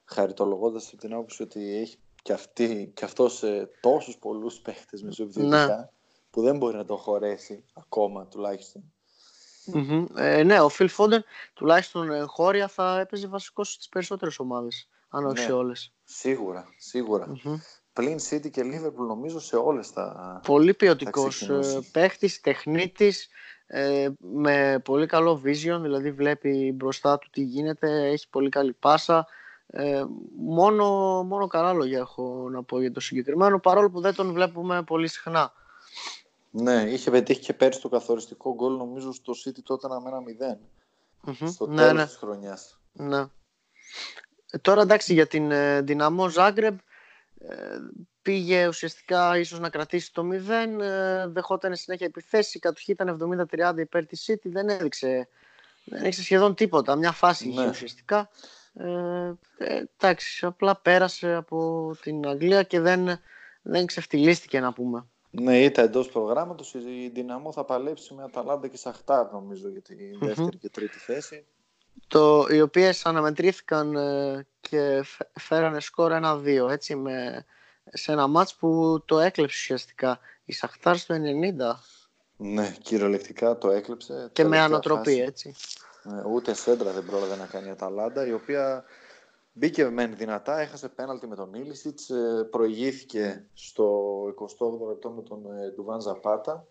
[0.06, 5.78] χαριτολογώντας από την άποψη ότι έχει και, αυτή, και αυτός ε, τόσους πολλούς παίχτες μεσοεπιθετικά
[5.78, 5.90] ναι.
[6.30, 8.93] που δεν μπορεί να το χωρέσει ακόμα τουλάχιστον.
[10.16, 15.40] Ε, ναι, ο Φιλ Φόντεν τουλάχιστον χώρια θα έπαιζε βασικός στις περισσότερες ομάδες, αν όχι
[15.40, 15.94] ναι, σε όλες.
[16.78, 17.28] Σίγουρα,
[17.94, 23.28] πλην City και Liverpool νομίζω σε όλες τα Πολύ ποιοτικός ε, παίχτης, τεχνίτης,
[23.66, 29.28] ε, με πολύ καλό vision, δηλαδή βλέπει μπροστά του τι γίνεται, έχει πολύ καλή πάσα.
[29.68, 30.04] Ε,
[30.38, 30.86] μόνο,
[31.24, 35.08] μόνο καλά λόγια έχω να πω για το συγκεκριμένο, παρόλο που δεν τον βλέπουμε πολύ
[35.08, 35.54] συχνά.
[36.56, 40.58] Ναι, είχε πετύχει και πέρσι το καθοριστικό γκολ νομίζω στο City τότε να με ένα
[41.32, 41.52] 0.
[41.52, 42.06] Στο ναι, τέλος ναι.
[42.06, 42.80] της χρονιάς.
[42.94, 43.26] Ναι.
[44.52, 46.78] Ε, τώρα εντάξει για την ε, Δυναμό Ζάγκρεμπ
[47.38, 47.56] ε,
[48.22, 50.50] πήγε ουσιαστικά ίσως να κρατήσει το 0,
[50.82, 55.28] ε, δεχόταν συνέχεια επιθέσεις, η κατοχή ήταν 70-30 υπέρ της City, δεν έδειξε,
[55.86, 57.70] δεν έδειξε σχεδόν τίποτα, μια φάση είχε ναι.
[57.70, 58.30] ουσιαστικά.
[58.74, 63.20] Ε, ε, εντάξει, απλά πέρασε από την Αγγλία και δεν,
[63.62, 65.08] δεν ξεφτυλίστηκε να πούμε.
[65.36, 66.74] Ναι, ήταν εντός προγράμματος.
[66.74, 71.46] Η Δυναμό θα παλέψει με Αταλάντα και Σαχτάρ, νομίζω, για τη δευτερη και τρίτη θέση.
[72.08, 73.96] Το, οι οποίες αναμετρήθηκαν
[74.60, 75.06] και
[75.40, 77.46] φέρανε σκορ 1-2 έτσι με,
[77.84, 81.20] σε ένα μάτς που το έκλεψε ουσιαστικά η Σαχτάρ στο 90
[82.38, 85.56] ναι κυριολεκτικά το έκλεψε και με ανατροπή έτσι
[86.04, 88.84] ναι, ούτε σέντρα δεν πρόλαβε να κάνει η Αταλάντα η οποία
[89.54, 95.58] μπήκε μεν δυνατά έχασε πέναλτι με τον Ήλισιτς ε, προηγήθηκε στο 28ο λεπτό με τον
[95.58, 96.68] ε, Ντουβάν Ζαπάτα.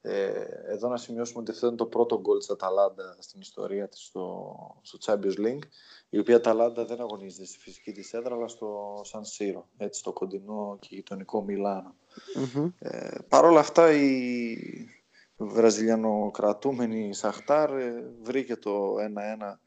[0.00, 4.00] Ε, εδώ να σημειώσουμε ότι αυτό είναι το πρώτο γκολ της Αταλάντα στην ιστορία της
[4.04, 5.62] στο, στο Champions League
[6.08, 10.12] η οποία Αταλάντα δεν αγωνίζεται στη φυσική της έδρα αλλά στο Σαν Σύρο, έτσι στο
[10.12, 11.44] κοντινό και γειτονικό
[12.78, 14.56] Ε, Παρ' όλα αυτά η
[15.36, 19.58] βραζιλιανοκρατούμενη Σαχτάρ ε, βρήκε το 1-1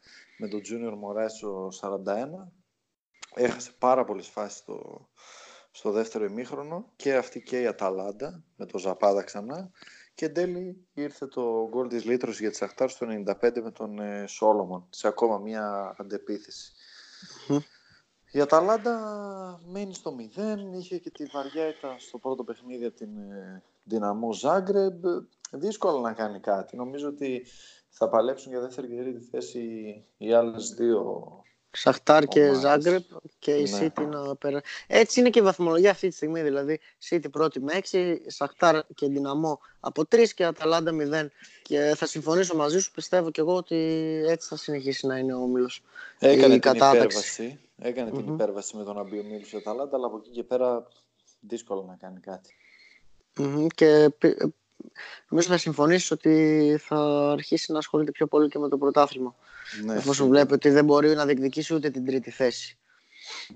[0.42, 2.28] με τον Junior Μορέσο 41
[3.36, 5.10] έχασε πάρα πολλές φάσεις στο,
[5.72, 9.72] στο δεύτερο ημίχρονο και αυτή και η Αταλάντα με το Ζαπάδα ξανά
[10.14, 13.08] και εν τέλει ήρθε το γκολ της Λίτρος για τη Σαχτάρ στο
[13.42, 16.74] 95 με τον ε, Σόλομον σε ακόμα μια αντεπιθεση
[18.32, 23.18] Η Αταλάντα μένει στο 0, είχε και τη βαριά ήταν στο πρώτο παιχνίδι από την
[23.18, 25.06] ε, Δυναμό Ζάγκρεμπ.
[25.52, 26.76] Δύσκολο να κάνει κάτι.
[26.76, 27.46] Νομίζω ότι
[27.92, 29.62] θα παλέψουν για δεύτερη και τρίτη θέση
[30.18, 33.04] οι άλλες δύο Σαχτάρ και Ζάγκρεπ
[33.40, 33.80] και η ναι.
[33.96, 34.64] City να περάσει.
[34.88, 36.42] Έτσι είναι και η βαθμολογία αυτή τη στιγμή.
[36.42, 41.28] Δηλαδή, City πρώτη με 6, Σαχτάρ και Δυναμό από 3 και Αταλάντα 0.
[41.62, 43.76] Και θα συμφωνήσω μαζί σου, πιστεύω και εγώ ότι
[44.28, 45.84] έτσι θα συνεχίσει να είναι ο όμιλος.
[46.20, 50.44] Έκανε, την υπέρβαση, έκανε την υπέρβαση με τον Αμπιομίλου η Αταλάντα, αλλά από εκεί και
[50.44, 50.88] πέρα
[51.40, 52.56] δύσκολο να κάνει κάτι.
[53.38, 53.68] Mm-hmm.
[53.76, 54.10] Και
[55.30, 59.36] νομίζω θα συμφωνήσεις ότι θα αρχίσει να ασχολείται πιο πολύ και με το πρωτάθλημα.
[59.84, 62.78] Ναι, εφόσον βλέπει ότι δεν μπορεί να διεκδικήσει ούτε την τρίτη θέση.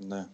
[0.08, 0.28] Ναι.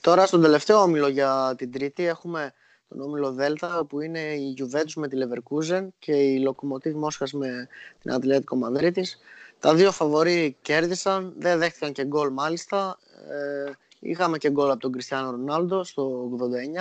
[0.00, 2.52] Τώρα στον τελευταίο όμιλο για την τρίτη έχουμε
[2.88, 7.68] τον όμιλο Δέλτα που είναι η Juventus με τη Leverkusen και η Lokomotiv Μόσχας με
[8.02, 9.18] την Ατλέτικο Μαδρίτης.
[9.58, 12.98] Τα δύο φαβοροί κέρδισαν, δεν δέχτηκαν και γκολ μάλιστα.
[13.30, 16.30] Ε, Είχαμε και γκολ από τον Κριστιανό Ρονάλντο στο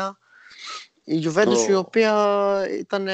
[0.05, 0.17] 89.
[1.07, 2.13] Η Juventus η οποία
[2.79, 3.07] ήταν,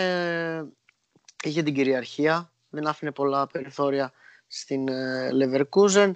[1.43, 4.11] είχε την κυριαρχία, δεν άφηνε πολλά περιθώρια
[4.47, 6.11] στην ε, Leverkusen.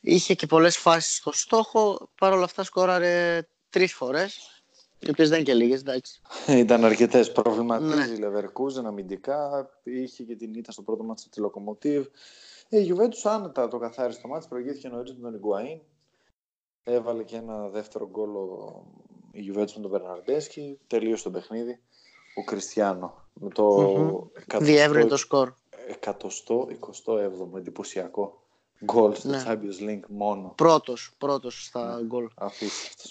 [0.00, 4.62] Είχε και πολλές φάσεις στο στόχο, παρ' όλα αυτά σκόραρε τρεις φορές,
[4.98, 6.20] οι οποίες δεν είναι και λίγες, εντάξει.
[6.46, 8.26] Ήταν αρκετές προβληματίζει ναι.
[8.26, 12.04] η Leverkusen αμυντικά, είχε και την ήττα στο πρώτο μάτι της Lokomotiv.
[12.68, 15.80] Ε, η Juventus άνετα το καθάρισε το μάτι, προηγήθηκε νωρίς με τον Ιγκουαΐν.
[16.84, 18.30] Έβαλε και ένα δεύτερο γκολ
[19.32, 21.80] η Juventus με τον Μπερναρντέσκι, τελείωσε το παιχνίδι.
[22.34, 23.76] Ο Κριστιανό με το
[24.48, 24.58] mm-hmm.
[24.60, 25.52] Διεύρυνε το σκορ.
[26.00, 28.42] 127ο εντυπωσιακό
[28.84, 29.42] γκολ στο ναι.
[29.46, 30.52] Champions League μόνο.
[30.56, 32.02] Πρώτος, πρώτος στα ναι.
[32.06, 32.28] γκολ.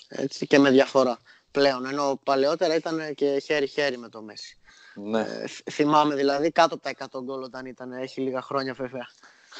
[0.07, 1.19] Έτσι και με διαφορά
[1.51, 1.85] πλέον.
[1.85, 4.57] Ενώ παλαιότερα ήταν και χέρι-χέρι με το Μέση.
[4.95, 5.21] Ναι.
[5.21, 7.91] Ε, θυμάμαι δηλαδή κάτω από τα 100 γκολ όταν ήταν.
[7.91, 9.07] Έχει λίγα χρόνια βέβαια.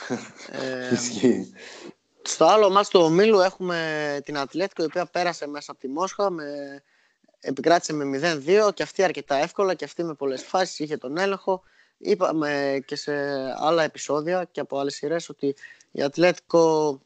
[0.61, 1.51] ε, Ισχύει.
[2.31, 6.29] Στο άλλο μας του ομίλου έχουμε την Ατλέτικο η οποία πέρασε μέσα από τη Μόσχα
[6.29, 6.45] με...
[7.39, 11.63] επικράτησε με 0-2 και αυτή αρκετά εύκολα και αυτή με πολλές φάσεις είχε τον έλεγχο.
[11.97, 13.13] Είπαμε και σε
[13.57, 15.55] άλλα επεισόδια και από άλλες σειρές ότι
[15.91, 16.99] η Ατλέτικο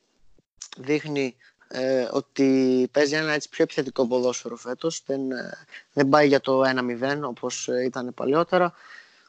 [0.78, 1.36] δείχνει
[1.68, 5.04] ε, ότι παίζει ένα έτσι πιο επιθετικό ποδόσφαιρο φέτος.
[5.06, 8.74] Δεν, ε, δεν πάει για το 1-0 όπως ε, ήταν παλιότερα.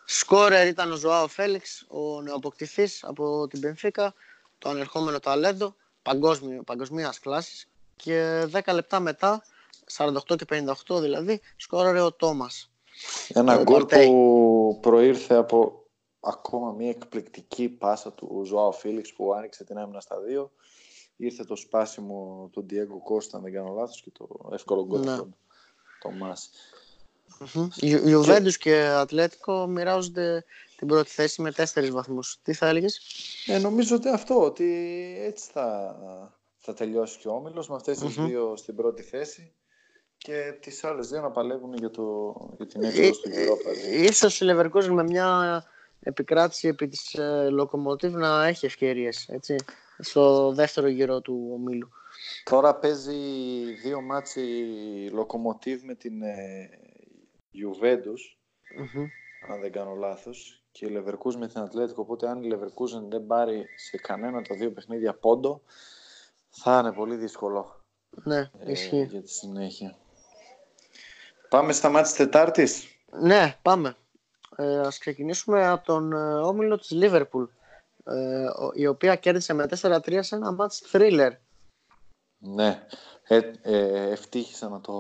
[0.05, 4.15] Σκόρερ ήταν ο Ζωάο Φέλιξ, ο νεοποκτηθής από την Πενφύκα,
[4.59, 5.75] το ανερχόμενο ταλέντο,
[6.07, 9.43] παγκόσμιο, παγκοσμίας κλάσης και 10 λεπτά μετά,
[9.97, 10.45] 48 και
[10.89, 12.71] 58 δηλαδή, σκόραρε ο Τόμας.
[13.29, 15.85] Ένα γκολ που προήρθε από
[16.21, 20.53] ακόμα μια εκπληκτική πάσα του Ζωάο Φίλιξ που άνοιξε την άμυνα στα δύο.
[21.17, 25.17] Ήρθε το σπάσιμο του Diego Κώστα, αν δεν κάνω λάθος, και το εύκολο γκολ ναι.
[25.17, 25.37] του
[26.01, 26.51] Τομάς.
[27.81, 28.57] Ιουβέντου και...
[28.59, 30.45] και Ατλέτικο μοιράζονται
[30.77, 32.39] την πρώτη θέση με τέσσερις βαθμούς.
[32.43, 33.01] Τι θα έλεγες;
[33.47, 34.67] Ε, νομίζω ότι αυτό, ότι
[35.21, 35.97] έτσι θα,
[36.57, 39.53] θα τελειώσει και ο Όμιλος με αυτές τις δύο στην πρώτη θέση
[40.19, 43.93] και τις άλλες δύο να παλεύουν για, το, για την έξοδο του Europa.
[43.93, 45.65] Ίσως η Leverkusen με μια
[46.01, 47.51] επικράτηση επί της ε,
[48.11, 49.57] να έχει ευκαιρίες, έτσι,
[49.99, 51.89] στο δεύτερο γύρο του ομίλου.
[52.45, 53.15] Τώρα παίζει
[53.83, 54.43] δύο ματς η
[55.15, 56.71] Lokomotiv με την ε,
[57.55, 58.21] Juventus,
[59.53, 63.27] αν δεν κάνω λάθος, και η Leverkusen με την Ατλέτικο, οπότε αν η Leverkusen δεν
[63.27, 65.61] πάρει σε κανένα τα δύο παιχνίδια πόντο,
[66.49, 69.97] θα είναι πολύ δύσκολο ναι, ε, για τη συνέχεια.
[71.49, 72.85] Πάμε στα μάτια της Τετάρτης.
[73.21, 73.97] Ναι, πάμε.
[74.57, 77.47] Ε, ας ξεκινήσουμε από τον ε, όμιλο της Liverpool,
[78.05, 81.31] ε, η οποία κέρδισε με 4-3 σε ένα μάτς thriller.
[82.39, 82.87] Ναι,
[83.23, 84.95] ε, ε, ευτύχησα να το...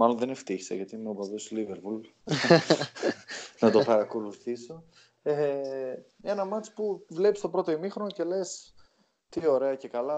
[0.00, 2.00] Μάλλον δεν ευτύχησα γιατί είμαι ο παδός Liverpool.
[3.60, 4.84] να το παρακολουθήσω.
[5.22, 8.74] Ε, ένα μάτς που βλέπεις το πρώτο ημίχρονο και λες
[9.28, 10.16] τι ωραία και καλά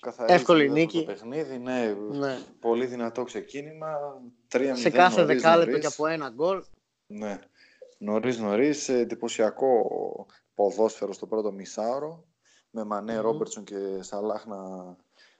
[0.00, 0.98] καθαρίζει Εύκολη νίκη.
[0.98, 1.58] το παιχνίδι.
[1.58, 2.38] Ναι, ναι.
[2.60, 4.22] πολύ δυνατό ξεκίνημα.
[4.52, 6.64] 3 Σε κάθε δεκάλεπτο και από ένα γκολ.
[7.06, 7.38] Ναι.
[7.98, 9.86] Νωρίς νωρίς, εντυπωσιακό
[10.54, 12.24] ποδόσφαιρο στο πρώτο μισάωρο.
[12.70, 14.58] Με Μανέ, mm Ρόμπερτσον και Σαλάχ να,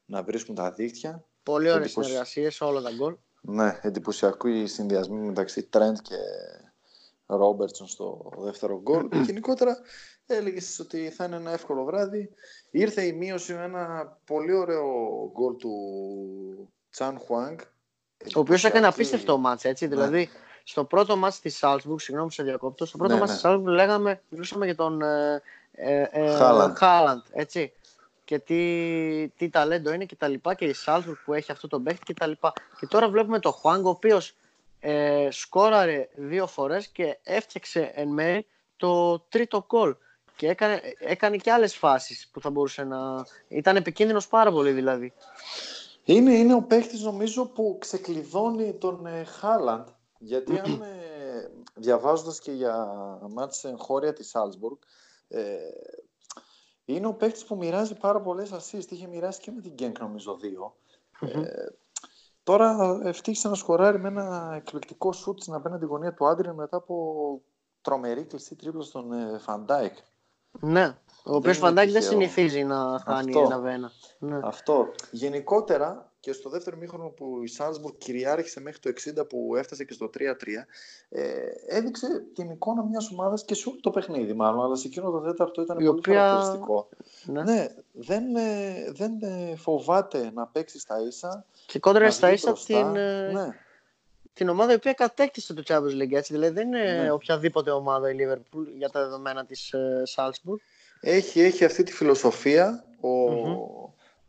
[0.05, 1.25] να βρίσκουν τα δίχτυα.
[1.43, 2.05] Πολύ ωραίες Εντυπωσ...
[2.05, 3.17] συνεργασίες όλα τα γκολ.
[3.45, 6.17] Ναι, εντυπωσιακό οι συνδυασμοί μεταξύ Τρέντ και
[7.27, 9.09] Ρόμπερτσον στο δεύτερο γκολ.
[9.27, 9.79] γενικότερα
[10.27, 12.31] έλεγες ότι θα είναι ένα εύκολο βράδυ.
[12.71, 14.87] Ήρθε η μείωση με ένα πολύ ωραίο
[15.33, 15.73] γκολ του
[16.91, 17.59] Τσάν Χουάνγκ.
[18.35, 19.87] Ο οποίος έκανε απίστευτο μάτς, έτσι.
[19.87, 19.95] Ναι.
[19.95, 20.29] Δηλαδή,
[20.65, 23.37] στο πρώτο μάτς της Salzburg, συγγνώμη που σε διακόπτω, στο πρώτο ναι, μάτς ναι.
[23.37, 26.37] της Salzburg λέγαμε, μιλούσαμε για τον ε, ε, ε
[26.75, 27.73] Χάλαντ, έτσι.
[28.33, 31.81] Και τι, τι ταλέντο είναι και τα λοιπά και η Salzburg που έχει αυτό το
[31.81, 32.53] παίχτη και τα λοιπά.
[32.79, 34.35] Και τώρα βλέπουμε τον Χουάνγκ, ο οποίος
[34.81, 39.95] ε, σκόραρε δύο φορές και έφτιαξε εν μέρει το τρίτο κόλ.
[40.37, 43.27] Και έκανε, έκανε και άλλες φάσεις που θα μπορούσε να...
[43.49, 45.13] Ήταν επικίνδυνος πάρα πολύ δηλαδή.
[46.05, 49.89] Είναι, είναι ο παίχτης νομίζω που ξεκλειδώνει τον ε, Χάλαντ.
[50.19, 52.89] Γιατί αν ε, διαβάζοντας και για
[53.29, 54.79] μάτς χώρια της Salzburg
[55.29, 55.43] ε,
[56.85, 58.91] είναι ο παίχτης που μοιράζει πάρα πολλές assist.
[58.91, 60.39] Είχε μοιράσει και με την Genk νομίζω
[61.21, 61.43] Ε,
[62.43, 67.41] Τώρα ευτύχησε να σκοράρει με ένα εκπληκτικό σουτ στην απέναντι γωνία του Άντριαν μετά από
[67.81, 69.97] τρομερή κλειστή τρίπλα στον Van Dijk.
[70.61, 73.91] Ναι, ο οποίος Van Dijk δεν συνηθίζει να χάνει ένα με ένα.
[74.19, 74.41] Ναι.
[74.43, 74.93] Αυτό.
[75.11, 78.91] Γενικότερα και στο δεύτερο ημίχρονο που η Σάλσμπουργκ κυριάρχησε μέχρι το
[79.23, 80.21] 60 που έφτασε και στο 3-3
[81.09, 81.23] ε,
[81.67, 85.21] έδειξε την εικόνα μιας ομάδας και σε όλο το παιχνίδι μάλλον αλλά σε εκείνο το
[85.21, 86.21] τέταρτο ήταν πολύ οποία...
[86.21, 86.89] χαρακτηριστικό.
[87.25, 87.43] Ναι.
[87.43, 91.47] ναι δεν, ε, δεν ε, φοβάται να παίξει στα ίσα.
[91.67, 93.49] Και κόντρα στα ίσα την, ε, ναι.
[94.33, 96.13] την ομάδα η οποία κατέκτησε το Champions League.
[96.13, 96.33] Έτσι.
[96.33, 97.11] Δηλαδή δεν είναι ναι.
[97.11, 99.75] οποιαδήποτε ομάδα η Liverpool για τα δεδομένα της
[100.17, 100.61] Salzburg.
[101.01, 102.85] Έχει, έχει αυτή τη φιλοσοφία.
[103.01, 103.09] Ο,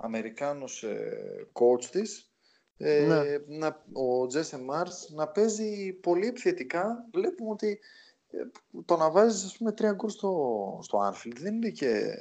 [0.03, 2.31] Αμερικάνος ε, coach της,
[2.77, 3.57] ε, ναι.
[3.57, 7.07] να, ο Τζέσε Μάρς, να παίζει πολύ επιθετικά.
[7.13, 7.79] Βλέπουμε ότι
[8.29, 8.37] ε,
[8.85, 12.15] το να βάζεις ας πούμε τρία γκολ στο, στο Anfield δεν είναι και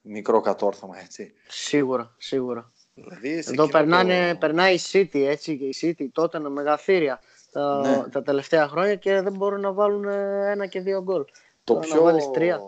[0.00, 1.32] μικρό κατόρθωμα, έτσι.
[1.48, 2.72] Σίγουρα, σίγουρα.
[2.94, 4.38] Δηλαδή, Εδώ περνάνε, το...
[4.38, 7.20] περνάει η City, έτσι, και η City τότε με μεγαθύρια
[7.52, 8.08] τα, ναι.
[8.08, 11.24] τα τελευταία χρόνια και δεν μπορούν να βάλουν ένα και δύο γκολ.
[11.64, 12.60] Το, πιο, τρία.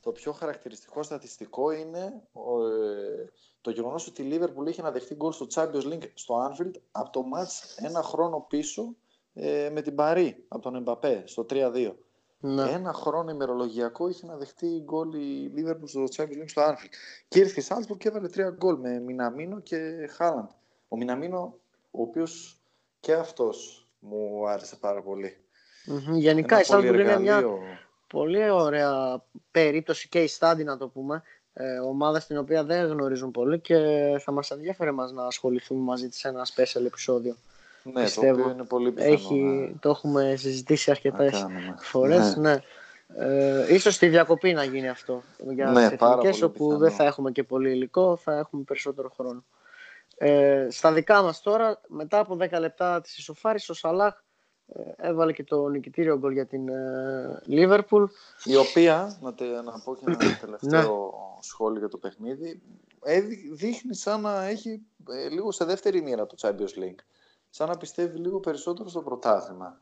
[0.00, 3.24] το πιο χαρακτηριστικό στατιστικό είναι ε,
[3.66, 7.10] το γεγονός ότι η Liverpool είχε να δεχτεί γκολ στο Champions League στο Anfield από
[7.10, 8.96] το match ένα χρόνο πίσω
[9.34, 11.92] ε, με την Παρή από τον Εμπαπέ στο 3-2.
[12.40, 12.70] Ναι.
[12.70, 16.94] Ένα χρόνο ημερολογιακό είχε να δεχτεί γκολ η Liverpool στο Champions League στο Anfield.
[17.28, 20.48] Και ήρθε η Salzburg και έβαλε τρία γκολ με Μιναμίνο και Χάλαντ.
[20.88, 21.58] Ο Μιναμίνο,
[21.90, 22.60] ο οποίος
[23.00, 25.36] και αυτός μου άρεσε πάρα πολύ.
[25.86, 26.16] Mm-hmm.
[26.16, 27.44] Γενικά η Salzburg είναι μια
[28.06, 31.22] πολύ ωραία περίπτωση και η στάντη να το πούμε
[31.58, 33.76] ε, ομάδα στην οποία δεν γνωρίζουν πολύ και
[34.20, 37.36] θα μας ενδιαφέρει μας να ασχοληθούμε μαζί της σε ένα special επεισόδιο.
[37.82, 38.34] Ναι, πιστεύω.
[38.34, 39.12] το οποίο είναι πολύ πιθανό.
[39.12, 41.46] Έχει, Το έχουμε συζητήσει αρκετές
[41.78, 42.36] φορές.
[42.36, 42.50] Ναι.
[42.50, 42.62] ναι.
[43.18, 45.22] Ε, ίσως στη διακοπή να γίνει αυτό
[45.54, 49.44] για ναι, τις εθνικές όπου δεν θα έχουμε και πολύ υλικό, θα έχουμε περισσότερο χρόνο.
[50.18, 54.18] Ε, στα δικά μας τώρα, μετά από 10 λεπτά της ισοφάρης, ο Σαλάχ ε,
[54.96, 56.68] έβαλε και το νικητήριο γκολ για την
[57.44, 58.04] Λίβερπουλ.
[58.44, 60.36] Η οποία, να, τε, να πω και ένα ναι.
[60.40, 62.62] τελευταίο σχόλιο για το παιχνίδι,
[63.52, 67.00] δείχνει σαν να έχει ε, λίγο σε δεύτερη μοίρα το Champions League.
[67.50, 69.80] Σαν να πιστεύει λίγο περισσότερο στο πρωτάθλημα.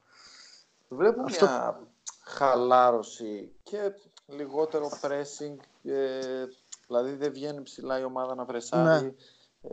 [0.88, 1.46] Βλέπω Αυτό...
[1.46, 1.80] μια
[2.24, 3.78] χαλάρωση και
[4.26, 6.44] λιγότερο pressing, ε,
[6.86, 9.04] δηλαδή δεν βγαίνει ψηλά η ομάδα να πρεσάρει.
[9.04, 9.12] Ναι.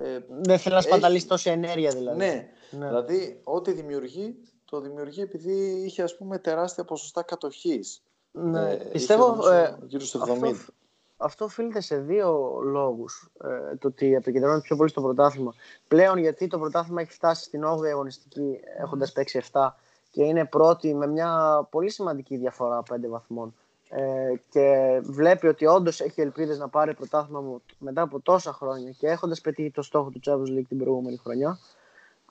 [0.06, 2.18] Ε, δεν θέλει να σπαταλήσει τόση ενέργεια δηλαδή.
[2.18, 2.88] Ναι, ναι.
[2.88, 4.36] δηλαδή ό,τι δημιουργεί
[4.72, 8.02] το δημιουργεί επειδή είχε ας πούμε τεράστια ποσοστά κατοχής.
[8.32, 10.28] Ναι, ε, πιστεύω ε, γύρω στο 70.
[10.28, 10.74] Αυτό,
[11.18, 13.32] αυτό οφείλεται σε δύο λόγους.
[13.44, 15.54] Ε, το ότι επικεντρώνεται πιο πολύ στο πρωτάθλημα.
[15.88, 19.70] Πλέον γιατί το πρωτάθλημα έχει φτάσει στην 8η αγωνιστική έχοντας παίξει 7
[20.12, 23.56] και είναι πρώτη με μια πολύ σημαντική διαφορά 5 βαθμών.
[23.90, 29.08] Ε, και βλέπει ότι όντως έχει ελπίδες να πάρει πρωτάθλημα μετά από τόσα χρόνια και
[29.08, 31.60] έχοντας πετύχει το στόχο του Champions League την προηγούμενη χρονιά,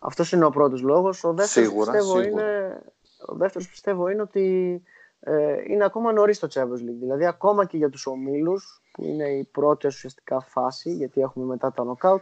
[0.03, 1.25] αυτός είναι ο πρώτος λόγος.
[1.25, 2.83] Ο δεύτερος πιστεύω, Είναι,
[3.27, 4.83] ο δεύτερος πιστεύω είναι ότι
[5.21, 6.99] ε, είναι ακόμα νωρίς το Champions League.
[7.01, 11.73] Δηλαδή, ακόμα και για τους ομίλους, που είναι η πρώτη ουσιαστικά φάση, γιατί έχουμε μετά
[11.73, 12.21] τα knockout,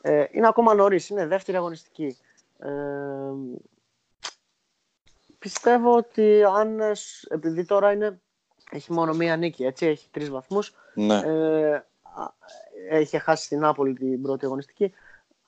[0.00, 1.08] ε, είναι ακόμα νωρίς.
[1.08, 2.16] Είναι δεύτερη αγωνιστική.
[2.58, 2.70] Ε,
[5.38, 6.80] πιστεύω ότι αν,
[7.28, 8.20] επειδή τώρα είναι,
[8.70, 11.20] έχει μόνο μία νίκη, έτσι, έχει τρεις βαθμούς, ναι.
[11.24, 11.84] ε,
[12.88, 14.92] έχει χάσει στην Νάπολη την πρώτη αγωνιστική,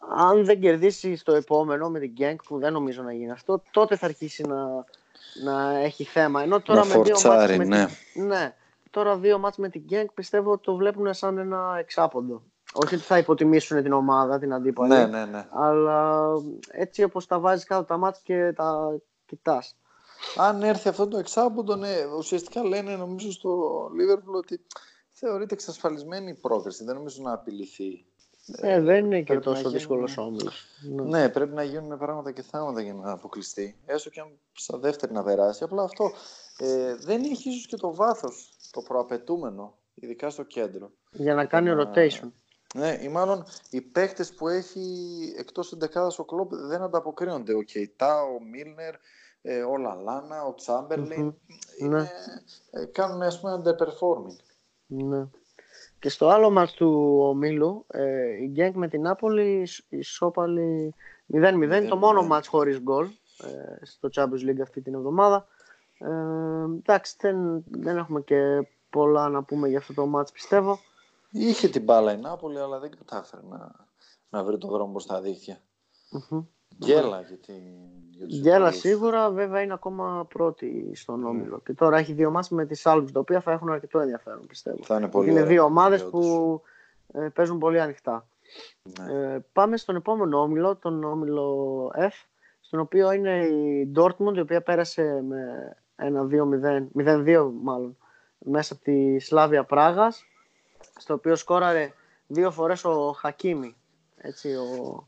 [0.09, 3.97] αν δεν κερδίσει στο επόμενο με την Γκένκ, που δεν νομίζω να γίνει αυτό, τότε
[3.97, 4.85] θα αρχίσει να,
[5.45, 6.43] να έχει θέμα.
[6.43, 7.87] Ενώ τώρα με δύο μάτς με ναι.
[8.12, 8.27] Την...
[8.27, 8.55] ναι.
[8.91, 12.43] Τώρα δύο μάτς με την Γκένκ πιστεύω το βλέπουν σαν ένα εξάποντο.
[12.73, 14.93] Όχι ότι θα υποτιμήσουν την ομάδα, την αντίπαλη.
[14.93, 15.47] Ναι, ναι, ναι.
[15.51, 16.29] Αλλά
[16.71, 19.77] έτσι όπως τα βάζεις κάτω τα μάτς και τα κοιτάς.
[20.37, 24.61] Αν έρθει αυτό το εξάποντο, ναι, ουσιαστικά λένε νομίζω στο Λίβερπουλ ότι
[25.09, 26.85] θεωρείται εξασφαλισμένη η πρόκριση.
[26.85, 28.05] Δεν νομίζω να απειληθεί
[28.47, 30.67] ε, δεν είναι και τόσο δύσκολος όμιλος.
[30.83, 31.03] Ναι.
[31.03, 33.77] ναι, πρέπει να γίνουν πράγματα και θάματα για να αποκλειστεί.
[33.87, 35.65] Έστω και αν στα δεύτερη να περάσει.
[35.65, 36.13] Απλά αυτό
[36.59, 40.91] ε, δεν έχει ίσως και το βάθος το προαπαιτούμενο, ειδικά στο κέντρο.
[41.11, 41.93] Για να κάνει να...
[41.93, 42.31] rotation.
[42.75, 44.81] Ναι, ή μάλλον οι παίκτες που έχει
[45.39, 47.55] εκτός εντεκάδα ο κλοπ δεν ανταποκρίνονται.
[47.55, 48.95] Ο Κεϊτά, ο Μίλνερ,
[49.43, 51.35] ε, ο Λαλάνα, ο τσαμπερλιν
[51.79, 52.11] ναι.
[52.71, 54.37] ε, κάνουν ας πούμε underperforming.
[54.87, 55.29] Ναι.
[56.03, 60.95] Και στο άλλο μας του ομίλου, ε, η Γκένκ με την Νάπολη ισόπαλη
[61.33, 63.07] 0-0, το μόνο μάτς χωρίς γκολ
[63.43, 65.47] ε, στο Champions League αυτή την εβδομάδα.
[65.99, 66.09] Ε,
[66.79, 70.79] εντάξει, δεν, δεν έχουμε και πολλά να πούμε για αυτό το μάτς πιστεύω.
[71.31, 73.87] Είχε την μπάλα η Νάπολη, αλλά δεν κατάφερε να,
[74.31, 75.59] να βρει το δρόμο προς τα δικτυα
[76.79, 77.53] Γκέλα γιατί.
[78.41, 81.27] Γκέλα σίγουρα, βέβαια είναι ακόμα πρώτη στον ναι.
[81.27, 81.61] όμιλο.
[81.65, 84.79] Και τώρα έχει δύο μάτς με τις Άλβες, τα οποία θα έχουν αρκετό ενδιαφέρον πιστεύω.
[84.83, 86.63] Θα είναι, πολύ είναι δύο ομάδες που
[87.13, 88.27] ε, παίζουν πολύ ανοιχτά.
[88.83, 89.35] Ναι.
[89.35, 92.25] Ε, πάμε στον επόμενο όμιλο, τον όμιλο F,
[92.61, 97.97] στον οποίο είναι η Dortmund, η οποία πέρασε με ένα 2-0, 0-2 μάλλον,
[98.39, 100.25] μέσα από τη Σλάβια Πράγας,
[100.97, 101.93] στο οποίο σκόραρε
[102.27, 103.77] δύο φορές ο Χακίμι,
[104.17, 105.07] έτσι, ο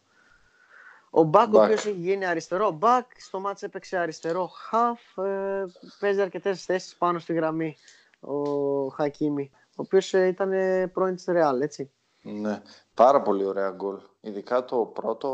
[1.16, 5.64] ο Μπακ, ο οποίος έχει γίνει αριστερό μπακ, στο μάτς έπαιξε αριστερό half, ε,
[5.98, 7.76] παίζει αρκετές θέσεις πάνω στη γραμμή
[8.20, 10.50] ο Χακίμη, ο οποίος ε, ήταν
[10.92, 11.90] πρώην της Ρεάλ, έτσι.
[12.22, 12.62] Ναι,
[12.94, 14.00] πάρα πολύ ωραία γκολ.
[14.20, 15.30] Ειδικά το πρώτο,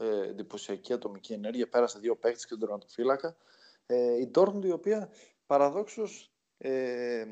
[0.00, 3.36] ε, εντυπωσιακή ατομική ενέργεια, πέρασε δύο παίχτες και τον τερματοφύλακα.
[3.86, 5.08] Ε, η Dortmund η οποία
[5.46, 7.24] παραδόξως ε,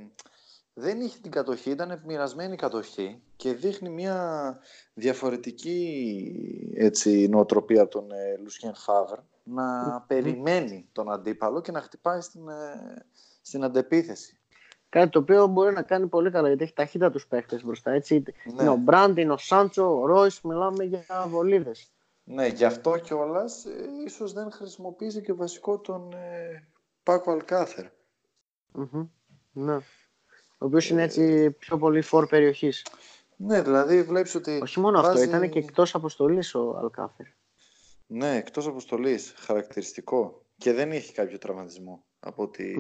[0.75, 4.59] δεν είχε την κατοχή, ήταν μοιρασμένη κατοχή και δείχνει μια
[4.95, 12.21] διαφορετική έτσι, νοοτροπία από τον ε, Λουσιέν Φάβρ να περιμένει τον αντίπαλο και να χτυπάει
[12.21, 13.07] στην, ε,
[13.43, 14.41] στην αντεπίθεση.
[14.89, 17.91] Κάτι το οποίο μπορεί να κάνει πολύ καλά γιατί έχει ταχύτητα τους παίχτες μπροστά.
[17.91, 18.23] Έτσι.
[18.45, 18.63] Ναι.
[18.63, 21.93] Είναι ο Μπραντ, είναι ο Σάντσο, ο Ρόις, μιλάμε για βολίδες.
[22.25, 26.69] Ναι, γι' αυτό κιόλας ε, ίσως δεν χρησιμοποιήσει και βασικό τον ε,
[27.03, 27.87] Πάκο Αλκάθερ.
[28.75, 29.09] Mm-hmm.
[29.53, 29.77] Ναι.
[30.63, 32.87] Ο οποίος είναι έτσι πιο πολύ φόρ περιοχής.
[33.37, 34.61] Ναι, δηλαδή βλέπεις ότι.
[34.63, 37.27] Όχι μόνο αυτό, ήταν και εκτός αποστολής ο Αλκάθερ.
[38.07, 39.35] Ναι, εκτός αποστολής.
[39.37, 40.45] Χαρακτηριστικό.
[40.57, 42.75] Και δεν έχει κάποιο τραυματισμό από ό,τι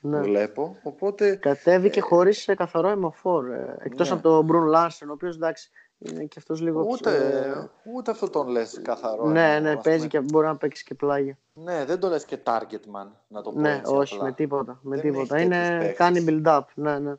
[0.00, 0.20] ναι.
[0.20, 0.76] βλέπω.
[0.82, 2.02] Οπότε, Κατέβηκε ε...
[2.02, 3.50] χωρίς καθαρό αιμοφόρ.
[3.50, 4.14] Ε, Εκτός ναι.
[4.14, 5.70] από τον Μπρουν Λάρσεν, ο οποίος εντάξει
[6.10, 9.26] είναι και αυτός λίγο ούτε, ούτε αυτό τον λες καθαρό.
[9.26, 11.38] Ναι, ναι, παίζει και μπορεί να παίξει και πλάγια.
[11.52, 14.26] Ναι, δεν το λες και target man, να το πω Ναι, έτσι, όχι, απλά.
[14.26, 14.80] με τίποτα.
[14.82, 15.40] Με τίποτα.
[15.40, 17.14] Είναι, κάνει build-up, ναι, ναι.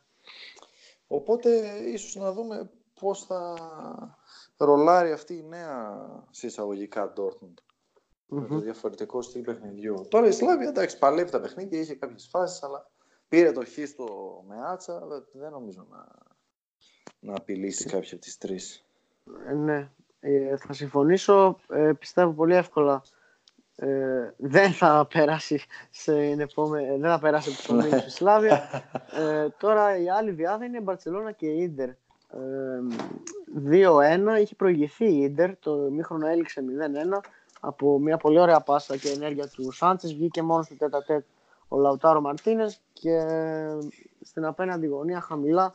[1.07, 1.49] Οπότε,
[1.93, 2.69] ίσως να δούμε
[2.99, 3.55] πώς θα
[4.57, 7.53] ρολάρει αυτή η νέα συσσαγωγικά Dortmund.
[8.33, 8.41] Mm-hmm.
[8.41, 10.05] Με το διαφορετικό στυλ παιχνιδιού.
[10.09, 12.91] Τώρα η Σλάβια, εντάξει, παλεύει τα παιχνίδια, είχε κάποιες φάσεις, αλλά
[13.27, 14.07] πήρε το χ στο
[14.47, 16.05] Μεάτσα, δεν νομίζω να
[17.23, 18.83] να απειλήσει κάποια από τις τρεις.
[19.47, 21.59] Ε, ναι, ε, θα συμφωνήσω.
[21.69, 23.03] Ε, πιστεύω πολύ εύκολα
[23.75, 26.97] ε, δεν θα περάσει σε επόμε...
[26.99, 28.69] δεν θα περάσει από το μήνυμα στη Σλάβια.
[29.11, 31.89] Ε, τώρα η άλλη διάδα είναι η Μπαρτσελώνα και η Ίντερ.
[31.89, 31.95] Ε,
[34.37, 36.63] 2-1 είχε προηγηθεί η Ίντερ, το μήχρονο έληξε
[37.15, 37.19] 0-1
[37.59, 41.25] από μια πολύ ωραία πάσα και ενέργεια του Σάντσες βγήκε μόνος στο τέτα τέτ
[41.67, 43.19] ο Λαουτάρο Μαρτίνες και
[44.21, 45.73] στην απέναντι γωνία χαμηλά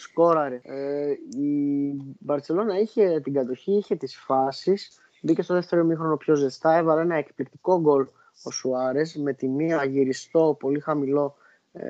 [0.00, 0.60] σκόραρε.
[0.62, 6.76] Ε, η Μπαρσελόνα είχε την κατοχή, είχε τις φάσεις, μπήκε στο δεύτερο μήχρονο πιο ζεστά,
[6.76, 8.06] έβαλε ένα εκπληκτικό γκολ
[8.42, 11.36] ο Σουάρες με τη μία γυριστό πολύ χαμηλό
[11.72, 11.86] ε,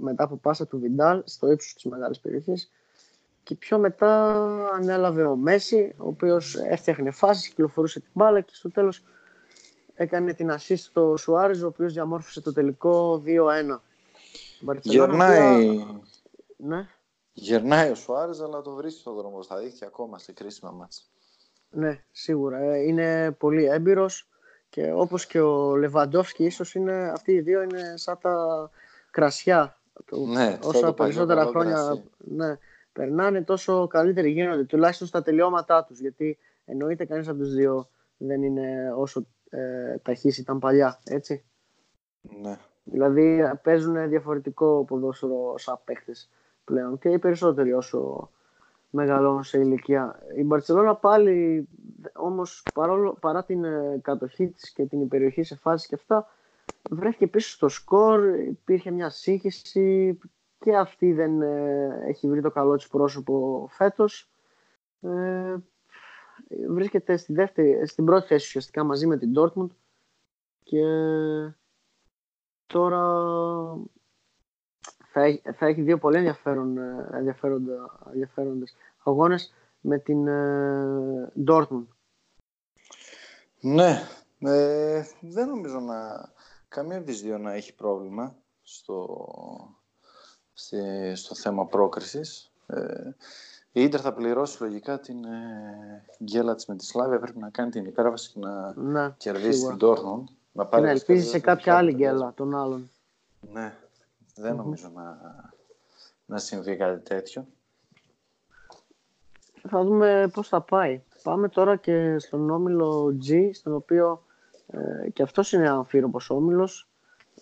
[0.00, 2.70] μετά από πάσα του Βιντάλ στο ύψος της μεγάλης περιοχής
[3.42, 4.34] και πιο μετά
[4.74, 9.02] ανέλαβε ο Μέση ο οποίος έφτιαχνε φάσεις, κυκλοφορούσε την μπάλα και στο τέλος
[9.94, 13.80] έκανε την assist στο Σουάρες ο οποίος διαμόρφωσε το τελικό 2-1.
[14.82, 15.86] Γερνάει,
[16.56, 16.88] ναι.
[17.40, 21.02] Γερνάει ο Σουάρες, αλλά το βρίσκει στον δρόμο στα δίχτυα ακόμα σε κρίσιμα μάτσα.
[21.70, 22.58] Ναι, σίγουρα.
[22.58, 24.28] Ε, είναι πολύ έμπειρος
[24.68, 28.70] και όπως και ο Λεβαντόφσκι, ίσως είναι, αυτοί οι δύο είναι σαν τα
[29.10, 29.80] κρασιά.
[30.28, 32.58] Ναι, Όσα περισσότερα χρόνια ναι,
[32.92, 36.00] περνάνε, τόσο καλύτεροι γίνονται, τουλάχιστον στα τελειώματά τους.
[36.00, 41.44] Γιατί εννοείται κανείς από τους δύο δεν είναι όσο ε, ταχύς ήταν παλιά, έτσι.
[42.20, 42.58] Ναι.
[42.84, 46.30] Δηλαδή παίζουν διαφορετικό ποδόσφαιρο σαν παίχτες
[46.68, 48.30] πλέον και οι περισσότεροι όσο
[48.90, 50.18] μεγαλώνουν σε ηλικία.
[50.36, 51.68] Η Μπαρτσελώνα πάλι
[52.14, 56.26] όμως παρόλο, παρά την ε, κατοχή της και την περιοχή σε φάση και αυτά
[56.90, 60.18] βρέθηκε πίσω στο σκορ, υπήρχε μια σύγχυση
[60.58, 64.30] και αυτή δεν ε, έχει βρει το καλό της πρόσωπο φέτος.
[65.00, 65.56] Ε,
[66.68, 69.68] βρίσκεται στη δεύτερη, στην πρώτη θέση ουσιαστικά μαζί με την Dortmund
[70.62, 70.84] και
[72.66, 73.24] τώρα
[75.18, 77.08] θα έχει, θα έχει δύο πολύ ενδιαφέρον, ε,
[78.12, 81.86] ενδιαφέροντες αγώνες με την ε, Dortmund.
[83.60, 84.02] Ναι,
[84.38, 86.28] ε, δεν νομίζω να
[86.68, 89.26] καμία από τις δύο να έχει πρόβλημα στο,
[91.14, 92.52] στο θέμα πρόκρισης.
[92.66, 93.14] Ε,
[93.72, 97.18] η Ίντερ θα πληρώσει λογικά την ε, γκέλα της με τη Σλάβια.
[97.18, 100.24] Πρέπει να κάνει την υπέρβαση και να ναι, κερδίσει την Dortmund.
[100.52, 102.90] Να πάρει να ελπίζει σε κάποια άλλη γκέλα των άλλων.
[103.40, 103.74] Ναι,
[104.40, 105.18] δεν νομίζω να,
[106.26, 107.46] να συμβεί κάτι τέτοιο.
[109.68, 111.02] Θα δούμε πώς θα πάει.
[111.22, 114.22] Πάμε τώρα και στον όμιλο G, στον οποίο
[114.66, 116.88] ε, και αυτός είναι αμφίροπος όμιλος.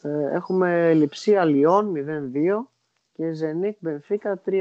[0.03, 2.69] Ε, έχουμε Λιψία Λιόν 0-2
[3.13, 4.53] και Ζενίκ Μπενφίκα 3-1.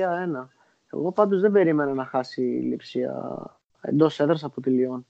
[0.93, 3.35] Εγώ πάντως δεν περίμενα να χάσει η Λιψία
[3.81, 5.05] εντός έδρας από τη Λιόν.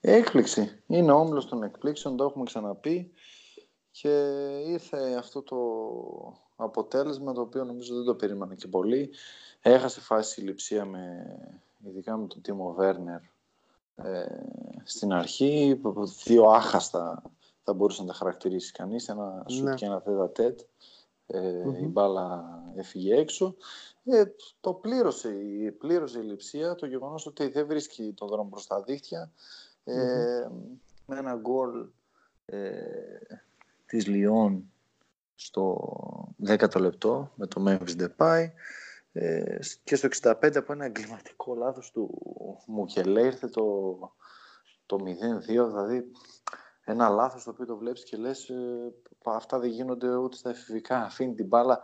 [0.00, 0.82] Έκπληξη.
[0.86, 3.12] Είναι ο όμιλος των εκπλήξεων, το έχουμε ξαναπεί
[3.90, 4.08] και
[4.66, 5.56] ήρθε αυτό το
[6.56, 9.10] αποτέλεσμα το οποίο νομίζω δεν το περίμενα και πολύ.
[9.60, 11.26] Έχασε φάση η λειψία με,
[11.84, 13.20] ειδικά με τον Τίμο Βέρνερ
[13.96, 14.26] ε,
[14.84, 15.80] στην αρχή.
[16.24, 17.22] Δύο άχαστα
[17.62, 19.08] θα μπορούσε να τα χαρακτηρίσει κανείς.
[19.08, 19.74] Ένα σουτ ναι.
[19.74, 20.60] και ένα τέτα τέτ.
[21.26, 21.82] Ε, mm-hmm.
[21.82, 22.44] Η μπάλα
[22.76, 23.54] έφυγε έξω.
[24.04, 24.24] Ε,
[24.60, 25.28] το πλήρωσε,
[25.78, 29.32] πλήρωσε η λειψία το γεγονός ότι δεν βρίσκει τον δρόμο προς τα δίχτυα.
[29.84, 30.78] Ε, mm-hmm.
[31.06, 31.88] Με ένα γκολ
[32.46, 32.58] ε,
[33.88, 34.72] της Λιόν
[35.34, 35.78] στο
[36.46, 38.46] 10ο λεπτό με το Memphis Depay
[39.12, 42.10] ε, και στο 65 από ένα εγκληματικό λάθος του
[42.66, 43.98] Μουκελέ ήρθε το,
[44.86, 46.10] το 0-2 δηλαδή
[46.84, 48.92] ένα λάθος το οποίο το βλέπεις και λες ε,
[49.24, 51.82] αυτά δεν γίνονται ούτε στα εφηβικά αφήνει την μπάλα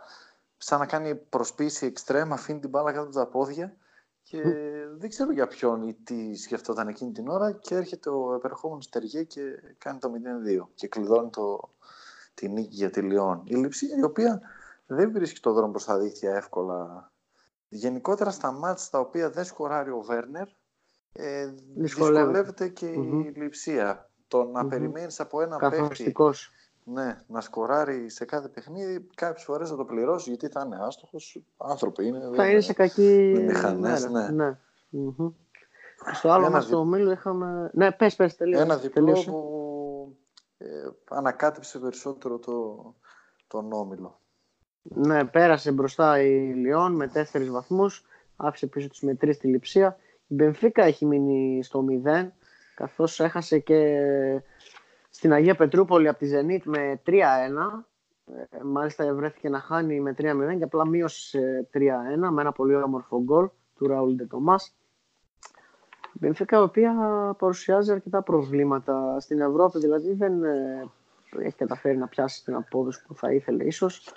[0.57, 3.77] σαν να κάνει προσπίση εξτρέμ, αφήνει την μπάλα κάτω από τα πόδια
[4.23, 4.41] και
[4.97, 9.23] δεν ξέρω για ποιον ή τι σκεφτόταν εκείνη την ώρα και έρχεται ο επερχόμενος Τεριέ
[9.23, 9.41] και
[9.77, 10.11] κάνει το
[10.61, 11.69] 0-2 και κλειδώνει το,
[12.35, 13.41] τη νίκη για τη Λιόν.
[13.45, 14.41] Η Λιψία η οποία
[14.85, 17.11] δεν βρίσκει το δρόμο προς τα δίχτυα εύκολα.
[17.69, 20.47] Γενικότερα στα μάτια τα οποία δεν σκοράρει ο Βέρνερ
[21.17, 24.09] ε, δυσκολεύεται και η Λιψία.
[24.27, 26.13] Το να mm περιμένεις από ένα παίχτη
[26.87, 31.41] ναι, να σκοράρει σε κάθε παιχνίδι, κάποιες φορές θα το πληρώσει γιατί θα είναι άστοχος.
[31.57, 32.29] Άνθρωποι είναι.
[32.35, 33.33] Θα είναι σε κακή.
[33.45, 34.29] Μηχανές, ναι.
[34.29, 34.57] ναι.
[34.93, 35.31] Mm-hmm.
[36.13, 37.69] Στο άλλο μας το ομίλιο είχαμε.
[37.73, 38.59] Ναι, πες, πες, τελείω.
[38.59, 39.64] Ένα διπλό που
[40.65, 42.93] ε, ανακάτεψε περισσότερο το,
[43.47, 44.19] τον όμιλο.
[44.81, 48.05] Ναι, πέρασε μπροστά η Λιόν με τέσσερις βαθμούς.
[48.35, 49.97] Άφησε πίσω του με τρεις τη λειψία.
[50.27, 52.27] Η Μπενφίκα έχει μείνει στο 0
[52.75, 53.99] καθώς έχασε και
[55.09, 57.11] στην Αγία Πετρούπολη από τη Ζενίτ με 3-1.
[58.25, 61.79] Ε, μάλιστα βρέθηκε να χάνει με 3-0 και απλά μείωσε 3-1
[62.31, 64.75] με ένα πολύ όμορφο γκολ του Ραούλ Ντετομάς.
[66.15, 66.93] Η Μπενφίκα η οποία
[67.37, 70.89] παρουσιάζει αρκετά προβλήματα στην Ευρώπη, δηλαδή δεν ε,
[71.39, 74.13] έχει καταφέρει να πιάσει την απόδοση που θα ήθελε ίσως.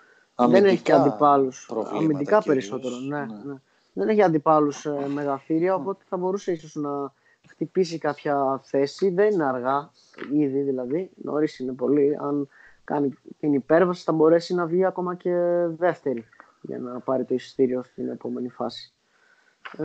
[0.48, 3.26] δεν έχει αντιπάλους, αμυντικά περισσότερο, ναι, ναι.
[3.44, 3.54] ναι.
[3.92, 7.12] Δεν έχει αντιπάλους ε, μεγαθύρια, οπότε θα μπορούσε ίσως να
[7.48, 9.10] χτυπήσει κάποια θέση.
[9.10, 9.90] Δεν είναι αργά,
[10.32, 11.10] ήδη δηλαδή.
[11.14, 12.16] Νωρίς είναι πολύ.
[12.20, 12.48] Αν
[12.84, 15.34] κάνει την υπέρβαση, θα μπορέσει να βγει ακόμα και
[15.68, 16.24] δεύτερη
[16.60, 18.92] για να πάρει το εισιτήριο στην επόμενη φάση.
[19.76, 19.84] Ε,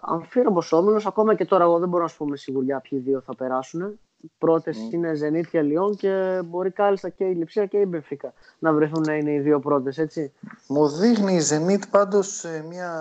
[0.00, 3.20] Αμφίρομο όμιλο, ακόμα και τώρα εγώ δεν μπορώ να σου πω με σιγουριά ποιοι δύο
[3.20, 3.98] θα περάσουν.
[4.38, 4.92] Πρώτες mm.
[4.92, 9.02] είναι Zenit και Λιόν και μπορεί κάλλιστα και η Λιψία και η Μπεφίκα να βρεθούν
[9.06, 10.32] να είναι οι δύο πρώτες, έτσι.
[10.68, 12.92] Μου δείχνει η Zenit πάντως μια.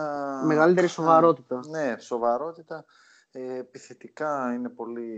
[0.45, 1.59] Μεγαλύτερη σοβαρότητα.
[1.69, 2.85] Ναι, σοβαρότητα.
[3.31, 5.11] Ε, επιθετικά είναι πολύ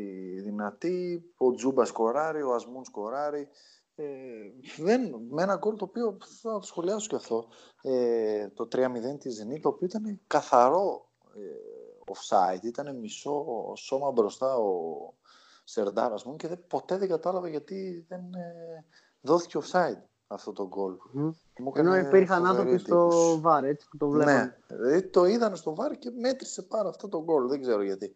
[0.43, 1.23] δυνατή.
[1.37, 3.47] Ο Τζούμπας σκοράρει, ο Ασμούν σκοράρει.
[4.01, 7.47] Ε, δεν, με ένα γκολ το οποίο θα το σχολιάσω και αυτό.
[7.81, 11.71] Ε, το 3-0 της Ζενή, το οποίο ήταν καθαρό ε,
[12.05, 12.63] offside.
[12.63, 13.45] Ήταν μισό
[13.75, 14.73] σώμα μπροστά ο
[15.63, 18.85] Σερντάρα μου και δεν, ποτέ δεν κατάλαβα γιατί δεν ε,
[19.21, 20.97] δόθηκε offside αυτό το γκολ.
[21.17, 21.31] Mm.
[21.73, 24.35] Ενώ υπήρχαν άνθρωποι στο βάρ, έτσι που το βλέπαν.
[24.35, 27.47] Ναι, δηλαδή το είδαν στο βάρ και μέτρησε πάρα αυτό το γκολ.
[27.47, 28.15] Δεν ξέρω γιατί.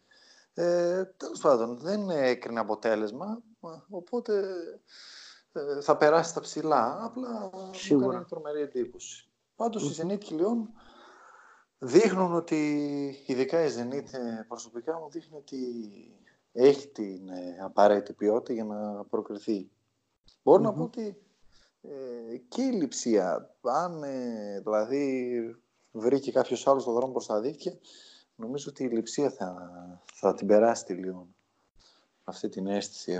[0.54, 3.42] Ε, Τέλος πάντων, δεν έκρινε αποτέλεσμα.
[3.90, 4.80] Οπότε ε,
[5.82, 7.04] θα περάσει τα ψηλά.
[7.04, 8.06] Απλά Σίγουρα.
[8.06, 9.30] μου έκανε τρομερή εντύπωση.
[9.56, 9.92] Πάντως mm.
[9.92, 10.70] οι Zenit και Λιόν
[11.80, 15.58] δείχνουν ότι, ειδικά η Zenit ε, προσωπικά μου δείχνει ότι
[16.52, 19.70] έχει την ε, απαραίτητη ποιότητα για να προκριθεί.
[20.44, 20.64] Μπορώ mm-hmm.
[20.64, 21.18] να πω ότι
[21.82, 23.56] ε, και η λειψία.
[23.62, 25.36] Αν ε, δηλαδή
[25.92, 27.78] βρήκε κάποιος άλλος το δρόμο προς τα δίκτυα,
[28.36, 29.70] νομίζω ότι η λειψία θα,
[30.14, 31.36] θα την περάσει τη Λιόν.
[32.24, 33.18] Αυτή την αίσθηση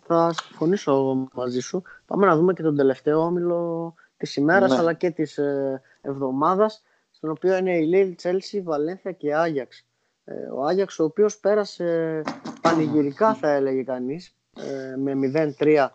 [0.00, 1.82] Θα συμφωνήσω μαζί σου.
[2.06, 4.76] Πάμε να δούμε και τον τελευταίο όμιλο της ημέρας ναι.
[4.76, 9.84] αλλά και της ε, εβδομάδας στον οποίο είναι η Λίλ, Τσέλσι, Βαλένθια και Άγιαξ.
[10.24, 12.22] Ε, ο Άγιαξ ο οποίος πέρασε
[12.60, 15.12] πανηγυρικά θα έλεγε κανείς ε, με
[15.58, 15.88] 0-3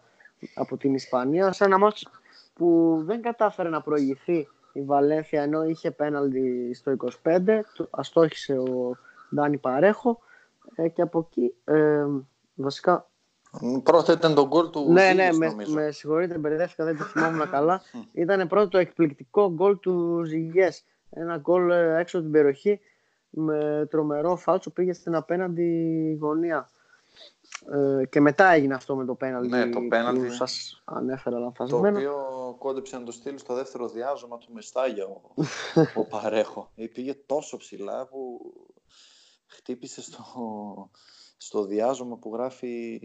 [0.55, 2.07] από την Ισπανία σε ένα μάτς
[2.53, 7.59] που δεν κατάφερε να προηγηθεί η Βαλένθια ενώ είχε πέναλτι στο 25
[7.89, 8.97] αστόχησε ο
[9.35, 10.19] Ντάνι Παρέχο
[10.75, 12.05] ε, και από εκεί ε,
[12.55, 13.09] βασικά
[13.83, 17.81] Πρώτα ήταν το γκολ του Ναι, ναι, με, με συγχωρείτε, μπερδεύτηκα, δεν το θυμόμουν καλά.
[18.13, 20.85] Ήταν πρώτο το εκπληκτικό γκολ του Ζυγιές.
[21.09, 22.79] Ένα γκολ ε, έξω από την περιοχή
[23.29, 26.69] με τρομερό φάλτσο πήγε στην απέναντι γωνία.
[27.71, 31.99] Ε, και μετά έγινε αυτό με το πέναλτι ναι, το πέναλτι που σας ανέφερα λανθασμένο.
[31.99, 35.21] Το οποίο κόντεψε να το στείλει στο δεύτερο διάζωμα του Μεστάγια ο,
[36.01, 36.71] ο Παρέχο.
[36.93, 38.39] Πήγε τόσο ψηλά που
[39.45, 40.23] χτύπησε στο,
[41.37, 43.01] στο διάζωμα που γράφει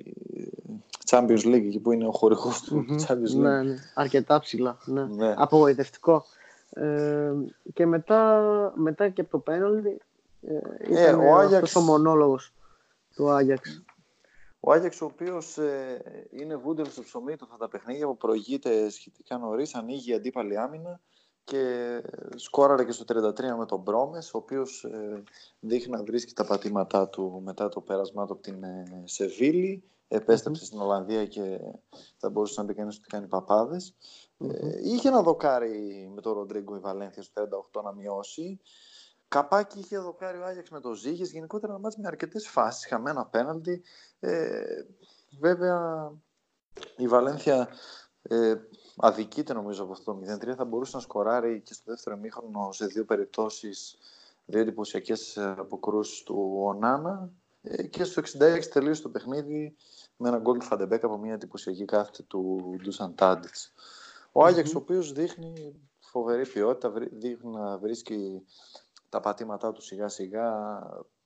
[1.11, 3.41] Champions League εκεί που είναι ο χορηγός του Champions League.
[3.41, 3.75] Ναι, ναι.
[3.95, 4.79] αρκετά ψηλά.
[4.85, 5.05] Ναι.
[5.05, 5.35] ναι.
[5.37, 6.25] Απογοητευτικό.
[6.71, 7.33] Ε,
[7.75, 10.01] και μετά, μετά και από το πέναλτι
[10.43, 11.55] ε, ε ήταν ο Άγιαξ...
[11.55, 12.53] αυτός ο μονόλογος
[13.15, 13.83] του Άγιαξ.
[14.61, 18.91] Ο Άγιαξ, ο οποίος ε, είναι βούντερ στο ψωμί του αυτά τα παιχνίδια που προηγείται
[18.91, 21.01] σχετικά νωρίς, ανοίγει αντίπαλη άμυνα
[21.45, 22.03] και
[22.35, 25.23] σκόραρε και στο 33 με τον Μπρόμες, ο οποίος ε,
[25.61, 29.85] δείχνει να βρίσκει τα πατήματά του μετά το πέρασμά του από την ε, Σεβίλη.
[30.13, 31.59] Επέστρεψε στην Ολλανδία και
[32.17, 33.95] θα μπορούσε να πει κανείς ότι κάνει παπάδες.
[34.39, 38.61] Ε, είχε ένα δοκάρι με τον Ροντρίγκο η Βαλένθια στο 38 να μειώσει.
[39.29, 41.33] Καπάκι είχε δοκάρει ο Άγιαξ με το Ζήγες.
[41.33, 42.87] Γενικότερα ένα με αρκετές φάσεις.
[42.87, 43.83] Χαμένα απέναντι.
[44.21, 44.63] Ε,
[45.41, 46.13] βέβαια
[46.97, 47.69] η Βαλένθια
[48.23, 48.55] ε,
[49.01, 50.21] αδικείται νομίζω από αυτό το
[50.51, 50.55] 0-3.
[50.57, 53.99] Θα μπορούσε να σκοράρει και στο δεύτερο μήχρονο σε δύο περιπτώσεις
[54.47, 57.31] δύο εντυπωσιακές αποκρούσεις του Ονάνα.
[57.63, 59.77] Ε, και στο 66 τελείωσε το παιχνίδι
[60.17, 63.73] με ένα γκολ του Φαντεμπέκα από μια εντυπωσιακή κάθετη του Ντούσαν Τάντιτς.
[64.33, 64.75] Ο Άγιαξ, mm-hmm.
[64.75, 68.43] ο οποίος δείχνει φοβερή ποιότητα, δείχνει να βρίσκει
[69.09, 70.79] τα πατήματά του σιγά σιγά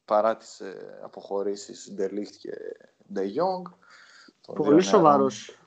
[0.04, 2.50] παρά τις ε, αποχωρήσεις Ντερλίχτ και
[3.12, 3.72] De Jong.
[4.54, 5.58] Πολύ σοβαρός,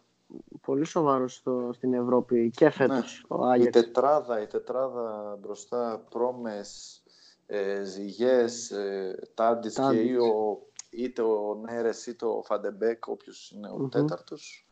[0.61, 3.37] πολύ σοβαρός στο, στην Ευρώπη και φέτος ναι.
[3.37, 3.77] ο Άγιαξ.
[3.77, 7.01] Η τετράδα, η τετράδα μπροστά, Πρόμες,
[7.45, 10.59] ε, Ζιγιέχ, ε, Τάντις και ο,
[10.89, 14.67] είτε ο Νέρες είτε ο Van de Beek, όποιος είναι ο mm τέταρτος.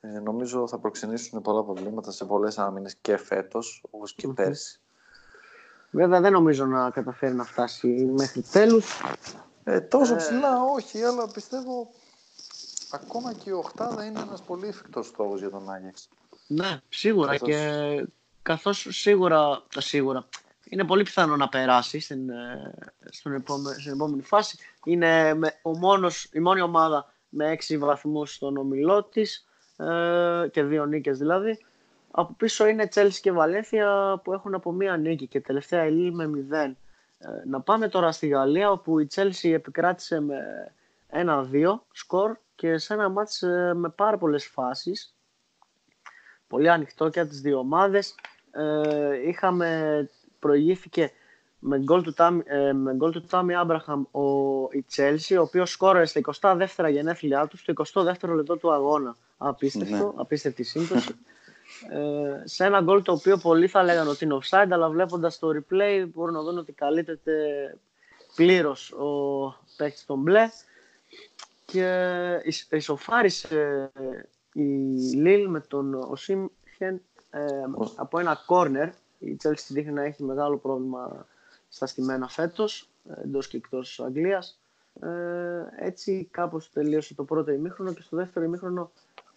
[0.00, 4.80] Ε, νομίζω θα προξενήσουν πολλά προβλήματα σε πολλές άμυνες και φέτος, όπως και mm πέρσι.
[5.90, 9.02] Βέβαια δεν νομίζω να καταφέρει να φτάσει μέχρι τέλους.
[9.64, 10.16] Ε, τόσο ε...
[10.16, 11.88] ψηλά όχι, αλλά πιστεύω
[12.90, 16.08] ακόμα και η Οχτάδα είναι ένας πολύ εφικτός στόχος για τον Άγιαξ.
[16.46, 17.48] Ναι, σίγουρα καθώς...
[17.48, 18.06] και
[18.42, 20.26] καθώς σίγουρα, σίγουρα
[20.68, 22.74] είναι πολύ πιθανό να περάσει στην, ε,
[23.04, 24.58] στην, επόμενη, στην επόμενη φάση.
[24.84, 30.86] Είναι ο μόνος, η μόνη ομάδα με έξι βαθμούς στον ομιλό της ε, και δύο
[30.86, 31.64] νίκες δηλαδή.
[32.10, 36.26] Από πίσω είναι Τσέλσι και Βαλένθια που έχουν από μία νίκη και τελευταία η με
[36.26, 36.76] μηδέν.
[37.18, 40.36] Ε, να πάμε τώρα στη Γαλλία όπου η Τσέλσι επικράτησε με
[41.16, 45.14] ένα-δύο σκορ και σε ένα μάτς ε, με πάρα πολλές φάσεις.
[46.46, 48.14] Πολύ ανοιχτό και από τις δύο ομάδες.
[48.50, 51.12] Ε, είχαμε, προηγήθηκε
[51.58, 54.22] με γκολ του, Τάμι, ε, με γκολ του Τάμι Άμπραχαμ ο,
[54.72, 59.16] η Τσέλσι, ο οποίος σκόραρε στα 22 γενέθλιά του, στο 22ο λεπτό του αγώνα.
[59.38, 60.12] Απίστευτο, ναι.
[60.14, 61.14] απίστευτη σύμπτωση.
[61.90, 65.48] Ε, σε ένα γκολ το οποίο πολλοί θα λέγανε ότι είναι offside, αλλά βλέποντας το
[65.48, 67.32] replay μπορούν να δουν ότι καλύπτεται
[68.34, 69.06] πλήρως ο
[69.76, 70.48] παίκτης των μπλε
[71.66, 73.92] και ισοφάρισε
[74.52, 74.62] η
[75.14, 77.00] Λίλ με τον Οσίμχεν
[77.30, 77.46] ε,
[77.96, 78.88] από ένα κόρνερ.
[79.18, 81.26] Η Chelsea δείχνει να έχει μεγάλο πρόβλημα
[81.68, 82.90] στα στημένα φέτος,
[83.22, 84.60] εντός και εκτός Αγγλίας.
[85.00, 88.90] Ε, έτσι κάπως τελείωσε το πρώτο ημίχρονο και στο δεύτερο ημίχρονο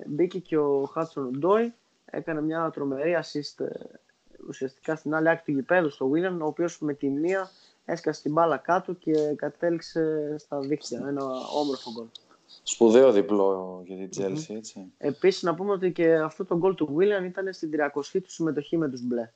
[0.07, 1.73] μπήκε και ο Χάτσον Ντόι
[2.05, 3.69] έκανε μια τρομερή assist ε,
[4.47, 7.49] ουσιαστικά στην άλλη άκρη του γηπέδου στο William, ο οποίος με τη μία
[7.85, 11.03] έσκασε την μπάλα κάτω και κατέληξε στα δίκτυα.
[11.07, 11.23] Ένα
[11.55, 12.07] όμορφο γκολ.
[12.63, 14.93] Σπουδαίο διπλό για την Chelsea, έτσι.
[14.97, 18.77] Επίσης να πούμε ότι και αυτό το γκολ του William ήταν στην 30η του συμμετοχή
[18.77, 19.31] με τους μπλε.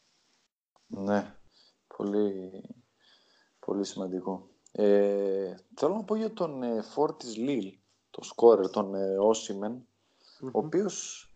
[0.87, 1.35] Ναι,
[1.97, 2.63] πολύ,
[3.59, 4.47] πολύ σημαντικό.
[4.71, 7.73] Ε, θέλω να πω για τον ε, Φόρ της Λίλ,
[8.09, 9.85] το σκόρερ, τον ε, οσιμεν
[10.41, 11.27] ο οποίος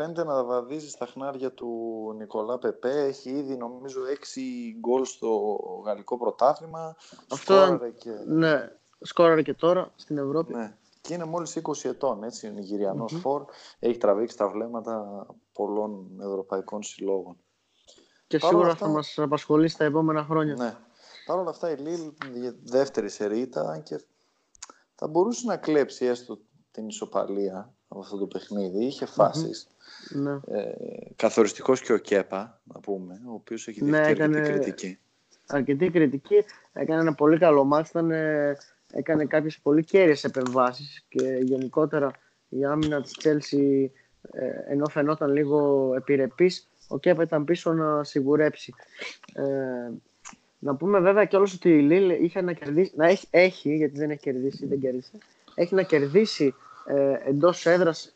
[0.00, 1.68] φαίνεται να βαδίζει στα χνάρια του
[2.16, 3.04] Νικολά Πεπέ.
[3.04, 4.00] Έχει ήδη νομίζω
[4.34, 4.38] 6
[4.80, 6.96] γκολ στο γαλλικό πρωτάθλημα.
[7.32, 8.10] Αυτό σκόραρε και...
[8.26, 8.70] Ναι,
[9.00, 10.54] σκόραρε και τώρα στην Ευρώπη.
[10.54, 10.76] Ναι.
[11.00, 13.44] Και είναι μόλις 20 ετών, έτσι, ο νιγηριανος Φορ.
[13.78, 17.36] Έχει τραβήξει τα βλέμματα πολλών ευρωπαϊκών συλλόγων.
[18.26, 18.86] Και Παρ σίγουρα αυτά...
[18.86, 20.54] θα μας απασχολεί στα επόμενα χρόνια.
[20.54, 20.76] Ναι.
[21.26, 22.12] Παρ' όλα αυτά η Λίλ
[22.64, 24.04] δεύτερη σερίτα, αν και
[24.94, 26.38] θα μπορούσε να κλέψει έστω
[26.70, 28.84] την ισοπαλία από αυτό το παιχνίδι.
[28.84, 29.66] Είχε φάσεις.
[30.08, 30.32] Ναι.
[30.32, 30.72] Ε,
[31.16, 34.40] καθοριστικός και ο Κέπα, να πούμε, ο οποίος έχει δείξει ναι, έκανε...
[34.40, 34.98] κριτική.
[35.46, 36.44] Αρκετή κριτική.
[36.72, 37.90] Έκανε ένα πολύ καλό μάτι.
[38.92, 42.10] έκανε κάποιες πολύ κέρυες επεμβάσεις και γενικότερα
[42.48, 43.90] η άμυνα της Chelsea
[44.32, 48.74] ε, ενώ φαινόταν λίγο επιρρεπής, ο Κέπα ήταν πίσω να σιγουρέψει.
[49.32, 49.42] Ε,
[50.58, 54.10] να πούμε βέβαια κιόλας ότι η Λίλ είχε να κερδίσει, να έχει, έχει, γιατί δεν
[54.10, 55.10] έχει κερδίσει, δεν κέρδισε,
[55.54, 56.54] έχει να κερδίσει
[56.90, 58.12] ε, εντός έδρας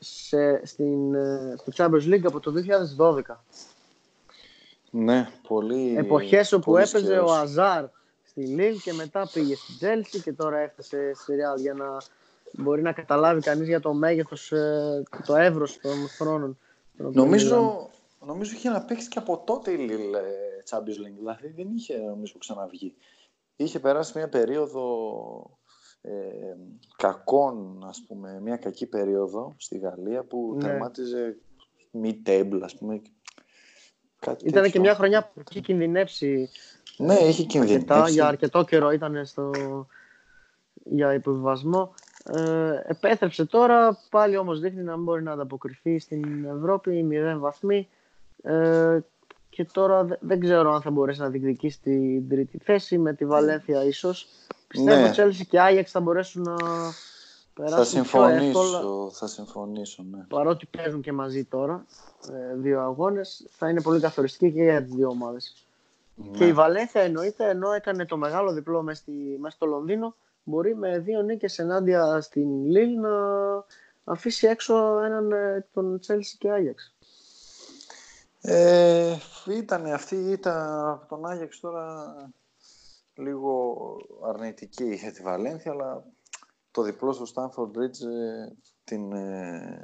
[0.62, 3.44] στην, ε, στο Champions League από το 2012.
[4.90, 5.96] Ναι, πολύ.
[5.96, 7.84] Εποχές όπου πολύς έπαιζε ο Αζάρ
[8.24, 11.96] στη Λίλ και μετά πήγε στη Τζέλσι και τώρα έφτασε στη Real για να
[12.52, 16.58] μπορεί να καταλάβει κανείς για το μέγεθος, ε, το εύρος των χρόνων.
[16.96, 17.88] Νομίζω,
[18.26, 20.20] νομίζω είχε να παίξει και από τότε η Λίλ ε,
[20.70, 22.94] Champions League, δηλαδή δεν είχε νομίζω ξαναβγεί.
[23.56, 24.84] Είχε περάσει μια περίοδο
[26.02, 26.12] ε,
[26.96, 30.62] κακών, ας πούμε, μια κακή περίοδο στη Γαλλία που ναι.
[30.62, 31.36] τερμάτιζε
[32.02, 33.02] mid-table, ας πούμε.
[34.18, 36.48] Κάτι ήταν και μια χρονιά που είχε κινδυνεύσει
[36.96, 38.12] ναι, είχε κινδυνεύσει.
[38.12, 39.50] για αρκετό καιρό ήταν στο...
[40.84, 41.94] για υποβιβασμό.
[42.24, 47.88] Ε, επέθρεψε τώρα, πάλι όμως δείχνει να μην μπορεί να ανταποκριθεί στην Ευρώπη, μηδέν βαθμοί.
[48.42, 48.98] Ε,
[49.48, 53.84] και τώρα δεν ξέρω αν θα μπορέσει να διεκδικήσει την τρίτη θέση με τη Βαλένθια
[53.84, 54.28] ίσως.
[54.72, 55.08] Πιστεύω ναι.
[55.08, 56.56] ότι Chelsea και Άγιαξ θα μπορέσουν να
[57.54, 59.10] περάσουν θα συμφωνήσω, πιο εύκολα.
[59.10, 60.24] Θα συμφωνήσω, ναι.
[60.28, 61.86] Παρότι παίζουν και μαζί τώρα
[62.32, 65.66] ε, δύο αγώνες, θα είναι πολύ καθοριστική και για τις δύο ομάδες.
[66.14, 66.38] Ναι.
[66.38, 69.02] Και η Βαλένθια εννοείται, ενώ έκανε το μεγάλο διπλό μέσα,
[69.48, 70.14] στο Λονδίνο,
[70.44, 73.10] μπορεί με δύο νίκες ενάντια στην Λίλ να
[74.04, 76.94] αφήσει έξω έναν ε, τον Chelsea και Άγιαξ.
[78.40, 79.16] Ε,
[79.48, 82.14] ήταν αυτή η ήττα από τον Άγιαξ τώρα
[83.22, 83.76] λίγο
[84.22, 86.04] αρνητική για τη Βαλένθια, αλλά
[86.70, 88.52] το διπλό στο Stanford Bridge ε,
[88.84, 89.82] την, ε,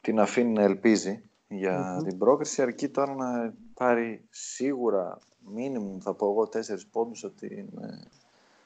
[0.00, 6.30] την αφήνει να ελπίζει για την πρόκριση, αρκεί τώρα να πάρει σίγουρα μίνιμουμ θα πω
[6.30, 8.00] εγώ τέσσερις πόντους από, την, ε,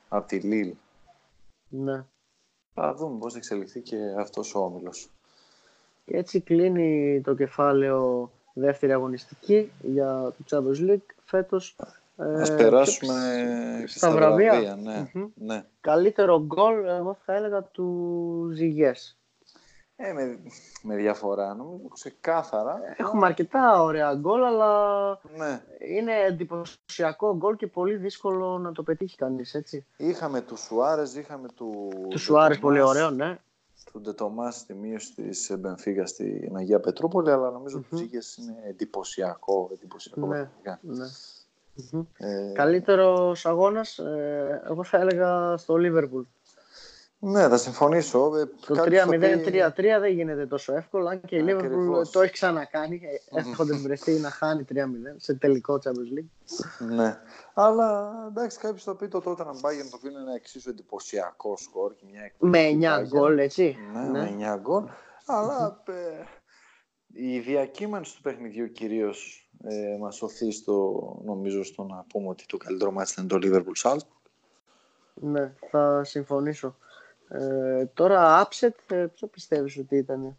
[0.09, 0.75] από τη Λίλ.
[1.69, 2.05] Ναι.
[2.75, 5.11] Θα δούμε πώς θα εξελιχθεί και αυτός ο όμιλος.
[6.05, 11.77] Και έτσι κλείνει το κεφάλαιο δεύτερη αγωνιστική για το Champions League φέτος.
[12.19, 13.15] Ας περάσουμε
[13.87, 14.77] στα, στα βραβεία.
[14.83, 15.11] ναι.
[15.35, 15.65] ναι.
[15.81, 19.19] Καλύτερο γκολ, εγώ θα έλεγα, του Ζυγές.
[20.01, 20.39] Ε, με,
[20.83, 22.81] με διαφορά, νομίζω ξεκάθαρα.
[22.97, 25.63] Έχουμε αρκετά ωραία γκολ, αλλά ναι.
[25.97, 29.87] είναι εντυπωσιακό γκολ και πολύ δύσκολο να το πετύχει κανείς, έτσι.
[29.97, 31.89] Είχαμε του Σουάρες, είχαμε του...
[32.11, 33.39] Του Σουάρες, πολύ ωραίο, ναι.
[33.93, 37.97] Του Ντετομά στη μείωση της Μπενφίγα στην Αγία Πετρούπολη, αλλά νομίζω mm-hmm.
[37.97, 39.71] ότι είναι εντυπωσιακό.
[39.73, 40.51] εντυπωσιακό ναι,
[40.81, 41.07] ναι.
[42.19, 42.53] Ε...
[42.55, 46.23] Καλύτερος αγώνας, ε, εγώ θα έλεγα στο Λίβερπουλ.
[47.21, 48.37] Ναι, θα συμφωνήσω.
[48.37, 51.09] Ε, το 3-0-3-3 δεν γίνεται τόσο εύκολο.
[51.09, 53.01] Αν και η Liverpool το έχει ξανακάνει,
[53.31, 54.75] έχοντα βρεθεί να χάνει 3-0
[55.17, 56.89] σε τελικό Champions League.
[56.95, 57.19] ναι.
[57.55, 61.57] Αλλά εντάξει, κάποιος θα πει το τότε να πάει το οποίο είναι ένα εξίσου εντυπωσιακό
[61.57, 61.95] σκορ.
[61.95, 63.77] Και μια με 9 γκολ, έτσι.
[63.93, 64.31] Ναι, ναι.
[64.37, 64.85] με 9 γκολ.
[65.27, 66.25] Αλλά ε,
[67.13, 72.57] η διακύμανση του παιχνιδιού κυρίως ε, μας οθεί στο, νομίζω, στο να πούμε ότι το
[72.57, 74.07] καλύτερο μάτι ήταν το Liverpool Salt.
[75.15, 76.77] Ναι, θα συμφωνήσω.
[77.29, 80.37] Ε, τώρα, upset, ε, ποιο πιστεύεις ότι ήταν;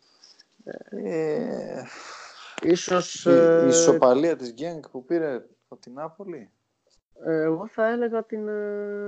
[0.89, 1.83] Ε,
[2.61, 3.25] ίσως...
[3.25, 6.49] Η, η ισοπαλία της Γκένγκ που πήρε από την Νάπολη.
[7.25, 8.49] Εγώ θα έλεγα την,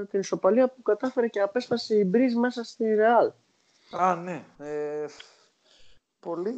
[0.09, 3.32] την ισοπαλία που κατάφερε και απέσπασε η Μπρίζ μέσα στη Ρεάλ.
[3.91, 4.45] Α, ναι.
[6.20, 6.55] πολύ.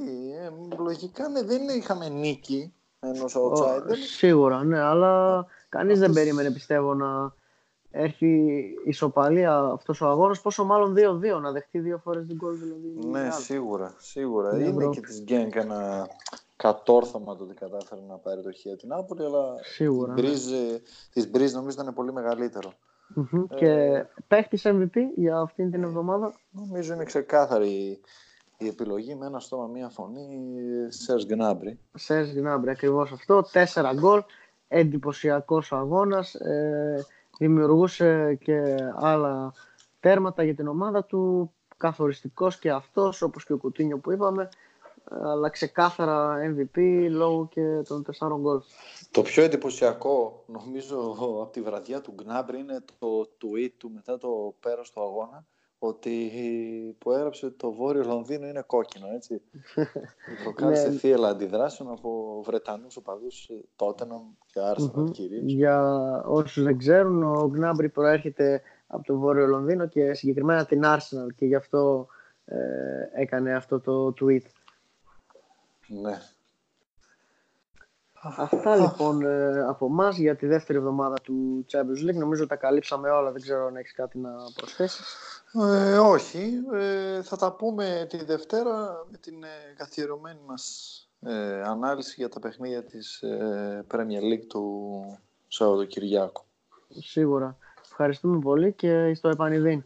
[0.78, 2.74] λογικά ναι, δεν είχαμε νίκη
[3.04, 3.96] ενός outsider.
[4.16, 7.34] Σίγουρα, ναι, αλλά κανείς δεν περίμενε πιστεύω να
[7.92, 13.08] έχει ισοπαλία αυτός ο αγώνας, πόσο μάλλον 2-2, να δεχτεί δύο φορές την γκολ δηλαδή.
[13.08, 14.56] Ναι, σίγουρα, σίγουρα.
[14.56, 16.08] Είναι, Είναι και της Γκένκ ένα
[16.56, 20.80] κατόρθωμα το ότι κατάφερε να πάρει το χείο την Άπολη, αλλά σίγουρα, της, ναι.
[21.14, 22.74] της Μπρίζ νομίζω ήταν πολύ μεγαλύτερο.
[23.16, 23.46] Mm-hmm.
[23.50, 26.34] Ε, και παίχτης MVP για αυτήν την εβδομάδα.
[26.52, 28.00] Νομίζω είναι ξεκάθαρη
[28.64, 30.28] η επιλογή με ένα στόμα, μία φωνή,
[30.90, 31.80] Σέρς Γκνάμπρι.
[31.94, 33.42] Σέρς Γκνάμπρι, ακριβώς αυτό.
[33.52, 34.24] Τέσσερα γκολ,
[34.68, 36.36] εντυπωσιακός αγώνας.
[36.36, 37.06] Ε,
[37.38, 39.54] δημιουργούσε και άλλα
[40.00, 44.50] τέρματα για την ομάδα του, καθοριστικός και αυτός, όπως και ο Κουτίνιο που είπαμε,
[45.04, 48.62] αλλά ξεκάθαρα MVP λόγω και των τεσσάρων γκολ.
[49.12, 54.54] Το πιο εντυπωσιακό, νομίζω, από τη βραδιά του Γκνάμπρι είναι το tweet του μετά το
[54.60, 55.46] πέρας του αγώνα,
[55.88, 56.32] ότι
[57.00, 59.42] που έγραψε το Βόρειο Λονδίνο είναι κόκκινο, έτσι.
[60.44, 60.96] Προκάλεσε ναι.
[60.96, 64.06] θύελα αντιδράσεων από Βρετανούς οπαδούς τότε
[64.46, 65.44] και Arsenal κυρίως.
[65.46, 71.34] Για όσους δεν ξέρουν, ο Γκνάμπρι προέρχεται από το Βόρειο Λονδίνο και συγκεκριμένα την Arsenal
[71.36, 72.08] και γι' αυτό
[72.46, 74.46] ε, έκανε αυτό το tweet.
[75.88, 76.18] Ναι.
[78.24, 82.16] Αυτά λοιπόν ε, από εμάς για τη δεύτερη εβδομάδα του Champions League.
[82.16, 83.32] Νομίζω τα καλύψαμε όλα.
[83.32, 85.16] Δεν ξέρω αν έχεις κάτι να προσθέσεις.
[85.54, 86.54] Ε, όχι.
[86.74, 92.40] Ε, θα τα πούμε τη Δευτέρα με την ε, καθιερωμένη μας ε, ανάλυση για τα
[92.40, 95.02] παιχνίδια της ε, Premier League του
[95.48, 96.44] Σαββατοκυριακού.
[96.90, 97.58] Σίγουρα.
[97.84, 99.84] Ευχαριστούμε πολύ και στο επανειδήν.